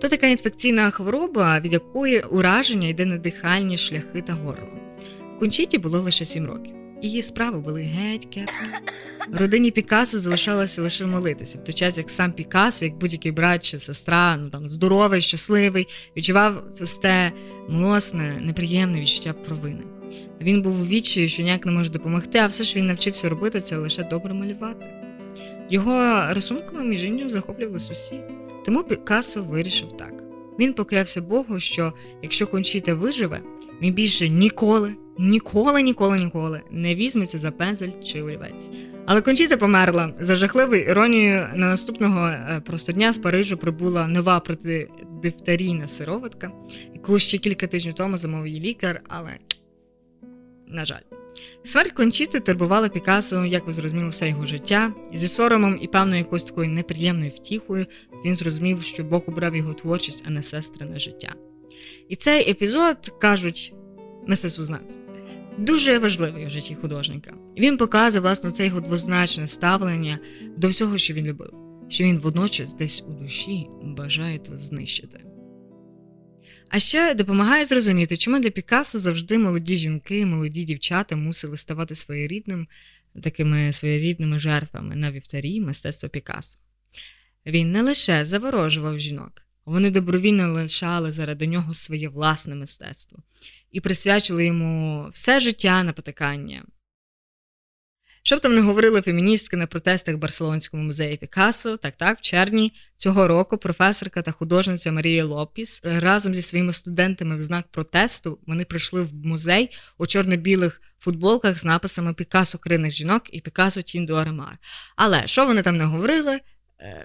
То 0.00 0.08
така 0.08 0.26
інфекційна 0.26 0.90
хвороба, 0.90 1.60
від 1.60 1.72
якої 1.72 2.20
ураження 2.20 2.88
йде 2.88 3.04
на 3.04 3.18
дихальні 3.18 3.78
шляхи 3.78 4.22
та 4.26 4.32
горло. 4.32 4.68
Кончіті 5.38 5.78
було 5.78 6.00
лише 6.00 6.24
7 6.24 6.46
років. 6.46 6.79
Її 7.02 7.22
справи 7.22 7.60
були 7.60 7.82
геть 7.82 8.24
кепські. 8.24 8.64
Родині 9.32 9.70
Пікасо 9.70 10.18
залишалося 10.18 10.82
лише 10.82 11.06
молитися, 11.06 11.58
в 11.58 11.64
той 11.64 11.74
час 11.74 11.98
як 11.98 12.10
сам 12.10 12.32
Пікасо, 12.32 12.84
як 12.84 12.94
будь-який 12.94 13.32
брат 13.32 13.64
чи 13.64 13.78
сестра, 13.78 14.36
ну 14.36 14.50
там 14.50 14.68
здоровий, 14.68 15.20
щасливий, 15.20 15.88
відчував 16.16 16.64
те 17.02 17.32
млосне, 17.68 18.40
неприємне 18.40 19.00
відчуття 19.00 19.32
провини. 19.32 19.82
Він 20.40 20.62
був 20.62 20.80
у 20.80 20.86
відчаї, 20.86 21.28
що 21.28 21.42
ніяк 21.42 21.66
не 21.66 21.72
може 21.72 21.90
допомогти, 21.90 22.38
а 22.38 22.46
все, 22.46 22.64
що 22.64 22.80
він 22.80 22.86
навчився 22.86 23.28
робити, 23.28 23.60
це 23.60 23.76
лише 23.76 24.02
добре 24.02 24.34
малювати. 24.34 24.86
Його 25.70 26.26
рисунками, 26.30 26.84
між 26.84 27.04
іншим, 27.04 27.30
захоплювалися 27.30 27.92
усі. 27.92 28.20
Тому 28.64 28.84
Пікассо 28.84 29.42
вирішив 29.42 29.92
так. 29.92 30.12
Він 30.58 30.72
поклявся 30.72 31.22
Богу, 31.22 31.60
що 31.60 31.92
якщо 32.22 32.46
кончіта 32.46 32.94
виживе, 32.94 33.40
він 33.82 33.94
більше 33.94 34.28
ніколи 34.28 34.94
ніколи, 35.20 35.82
ніколи, 35.82 36.18
ніколи 36.18 36.60
не 36.70 36.94
візьметься 36.94 37.38
за 37.38 37.50
пензель 37.50 37.90
чи 38.04 38.22
олівець. 38.22 38.70
Але 39.06 39.20
Кончіта 39.20 39.56
померла 39.56 40.14
за 40.20 40.36
жахливою 40.36 40.82
іронією. 40.82 41.46
На 41.54 41.68
наступного 41.68 42.26
е, 42.26 42.62
просто 42.66 42.92
дня 42.92 43.12
з 43.12 43.18
Парижу 43.18 43.56
прибула 43.56 44.08
нова 44.08 44.40
протидифтерійна 44.40 45.88
сироватка, 45.88 46.50
яку 46.94 47.18
ще 47.18 47.38
кілька 47.38 47.66
тижнів 47.66 47.94
тому 47.94 48.18
замовив 48.18 48.46
її 48.46 48.60
лікар, 48.60 49.02
але 49.08 49.30
на 50.68 50.84
жаль. 50.84 51.00
Смерть 51.64 51.92
Кончіти 51.92 52.40
турбувала 52.40 52.88
Пікассо, 52.88 53.44
як 53.44 53.66
ви 53.66 53.72
зрозуміли, 53.72 54.08
все 54.08 54.28
його 54.28 54.46
життя, 54.46 54.92
і 55.12 55.18
зі 55.18 55.28
соромом 55.28 55.78
і 55.80 55.86
певною 55.86 56.18
якоюсь 56.18 56.44
такою 56.44 56.68
неприємною 56.68 57.30
втіхою 57.30 57.86
він 58.24 58.36
зрозумів, 58.36 58.82
що 58.82 59.04
Бог 59.04 59.22
обрав 59.26 59.56
його 59.56 59.74
творчість, 59.74 60.24
а 60.26 60.30
не 60.30 60.42
сестрине 60.42 60.98
життя. 60.98 61.34
І 62.08 62.16
цей 62.16 62.50
епізод 62.50 62.96
кажуть 63.20 63.74
мистецтвознавці 64.26 65.00
дуже 65.58 65.98
важливий 65.98 66.46
в 66.46 66.50
житті 66.50 66.74
художника. 66.74 67.34
Він 67.58 67.76
показує 67.76 68.20
власне 68.20 68.50
це 68.50 68.66
його 68.66 68.80
двозначне 68.80 69.46
ставлення 69.46 70.18
до 70.56 70.68
всього, 70.68 70.98
що 70.98 71.14
він 71.14 71.26
любив, 71.26 71.52
що 71.88 72.04
він 72.04 72.18
водночас 72.18 72.74
десь 72.74 73.04
у 73.08 73.12
душі 73.12 73.66
бажає 73.82 74.38
то 74.38 74.56
знищити. 74.56 75.20
А 76.68 76.78
ще 76.78 77.14
допомагає 77.14 77.64
зрозуміти, 77.64 78.16
чому 78.16 78.38
для 78.38 78.50
Пікассо 78.50 78.98
завжди 78.98 79.38
молоді 79.38 79.76
жінки, 79.76 80.26
молоді 80.26 80.64
дівчата 80.64 81.16
мусили 81.16 81.56
ставати 81.56 81.94
своєрідним, 81.94 82.68
такими 83.22 83.72
своєрідними 83.72 84.38
жертвами 84.38 84.96
на 84.96 85.10
вівтарі 85.10 85.60
мистецтва 85.60 86.08
Пікассо. 86.08 86.58
Він 87.46 87.72
не 87.72 87.82
лише 87.82 88.24
заворожував 88.24 88.98
жінок, 88.98 89.32
вони 89.64 89.90
добровільно 89.90 90.52
лишали 90.52 91.12
заради 91.12 91.46
нього 91.46 91.74
своє 91.74 92.08
власне 92.08 92.54
мистецтво. 92.54 93.18
і 93.70 93.80
присвячили 93.80 94.46
йому 94.46 95.08
все 95.12 95.40
життя 95.40 95.82
на 95.82 95.92
потикання. 95.92 96.62
Щоб 98.22 98.40
там 98.40 98.54
не 98.54 98.60
говорили 98.60 99.00
феміністки 99.00 99.56
на 99.56 99.66
протестах 99.66 100.14
в 100.14 100.18
Барселонському 100.18 100.82
музеї 100.82 101.16
Пікассо, 101.16 101.76
так 101.76 101.96
так, 101.96 102.18
в 102.18 102.20
червні 102.20 102.72
цього 102.96 103.28
року 103.28 103.58
професорка 103.58 104.22
та 104.22 104.32
художниця 104.32 104.92
Марія 104.92 105.24
Лопіс 105.24 105.80
разом 105.84 106.34
зі 106.34 106.42
своїми 106.42 106.72
студентами 106.72 107.36
в 107.36 107.40
знак 107.40 107.66
протесту 107.70 108.38
вони 108.46 108.64
прийшли 108.64 109.02
в 109.02 109.14
музей 109.26 109.70
у 109.98 110.06
чорно-білих 110.06 110.82
футболках 111.00 111.58
з 111.58 111.64
написами 111.64 112.14
Пікасо 112.14 112.58
Кринних 112.58 112.92
жінок 112.92 113.22
і 113.32 113.40
Пікасо 113.40 113.82
Тін 113.82 114.06
Дуаремар. 114.06 114.58
Але 114.96 115.26
що 115.26 115.46
вони 115.46 115.62
там 115.62 115.76
не 115.76 115.84
говорили, 115.84 116.32
е, 116.32 116.40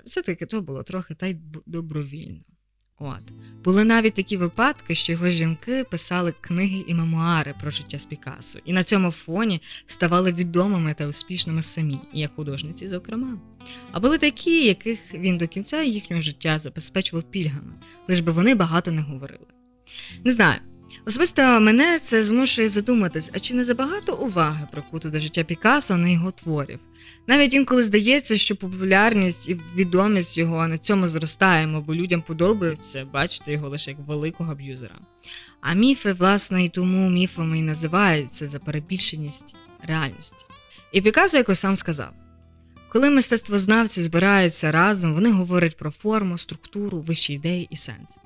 все-таки 0.06 0.46
то 0.46 0.62
було 0.62 0.84
трохи 0.84 1.16
та 1.16 1.28
й 1.28 1.38
добровільно. 1.66 2.42
От. 3.00 3.22
Були 3.64 3.84
навіть 3.84 4.14
такі 4.14 4.38
випадки, 4.38 4.96
що 4.96 5.12
його 5.12 5.30
жінки 5.30 5.84
писали 5.84 6.34
книги 6.42 6.84
і 6.88 6.94
мемуари 6.94 7.56
про 7.62 7.72
життя 7.72 8.00
з 8.00 8.06
Пікассо, 8.06 8.60
і 8.66 8.74
на 8.74 8.84
цьому 8.84 9.12
фоні 9.12 9.62
ставали 9.86 10.32
відомими 10.32 10.94
та 10.94 11.08
успішними 11.08 11.62
самі, 11.62 12.00
як 12.14 12.36
художниці, 12.36 12.88
зокрема. 12.88 13.40
А 13.92 14.00
були 14.00 14.18
такі, 14.18 14.66
яких 14.66 15.00
він 15.14 15.38
до 15.38 15.48
кінця 15.48 15.84
їхнього 15.84 16.22
життя 16.22 16.60
забезпечував 16.60 17.32
пільгами, 17.32 17.74
лиш 18.08 18.20
би 18.20 18.32
вони 18.32 18.56
багато 18.56 18.92
не 18.92 19.02
говорили. 19.02 19.46
Не 20.24 20.32
знаю, 20.32 20.60
Особисто 21.08 21.60
мене 21.60 22.00
це 22.00 22.24
змушує 22.24 22.70
задуматись, 22.70 23.32
а 23.34 23.40
чи 23.40 23.54
не 23.54 23.64
забагато 23.64 24.16
уваги 24.16 24.68
прикуто 24.72 25.10
до 25.10 25.20
життя 25.20 25.44
Пікассо 25.44 25.98
на 25.98 26.10
його 26.10 26.32
творів. 26.32 26.80
Навіть 27.28 27.54
інколи 27.54 27.84
здається, 27.84 28.38
що 28.38 28.56
популярність 28.56 29.50
і 29.50 29.58
відомість 29.76 30.38
його 30.38 30.68
на 30.68 30.78
цьому 30.78 31.08
зростаємо, 31.08 31.82
бо 31.82 31.96
людям 31.96 32.22
подобається 32.22 33.06
бачити 33.06 33.52
його 33.52 33.70
лише 33.70 33.92
як 33.92 34.00
великого 34.08 34.52
аб'юзера. 34.52 35.00
А 35.62 35.74
міфи, 35.74 36.14
власне, 36.14 36.64
і 36.64 36.70
тому 36.70 37.10
міфами 37.10 37.60
і 37.60 37.62
називаються 37.62 38.50
за 38.50 38.60
перебільшеність 38.60 39.56
реальності. 39.88 40.46
І 40.92 41.02
Пікассо 41.02 41.38
якось 41.38 41.60
сам 41.60 41.76
сказав: 41.76 42.14
коли 42.90 43.10
мистецтвознавці 43.10 44.04
збираються 44.04 44.72
разом, 44.72 45.14
вони 45.14 45.32
говорять 45.32 45.78
про 45.78 45.92
форму, 45.92 46.38
структуру, 46.38 47.02
вищі 47.02 47.34
ідеї 47.34 47.68
і 47.72 47.76
сенс. 47.76 48.25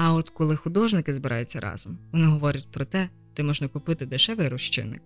А 0.00 0.12
от 0.12 0.30
коли 0.30 0.56
художники 0.56 1.14
збираються 1.14 1.60
разом, 1.60 1.98
вони 2.12 2.26
говорять 2.26 2.70
про 2.70 2.84
те, 2.84 3.08
де 3.36 3.42
можна 3.42 3.68
купити 3.68 4.06
дешевий 4.06 4.48
розчинник. 4.48 5.02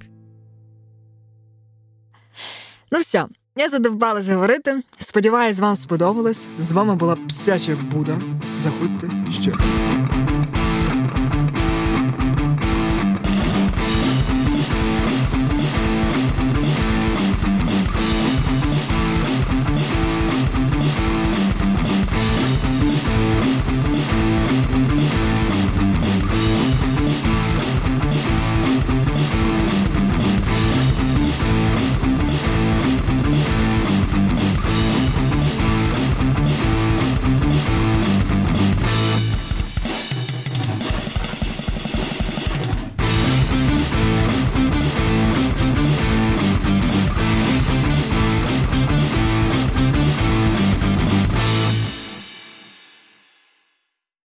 Ну 2.91 2.99
все, 2.99 3.27
я 3.57 3.69
задовбалась 3.69 4.29
говорити. 4.29 4.83
Сподіваюсь, 4.99 5.59
вам 5.59 5.77
сподобалось. 5.77 6.49
З 6.59 6.73
вами 6.73 6.95
була 6.95 7.17
псяча 7.29 7.77
Буда. 7.77 8.21
Заходьте 8.59 9.11
ще. 9.31 9.57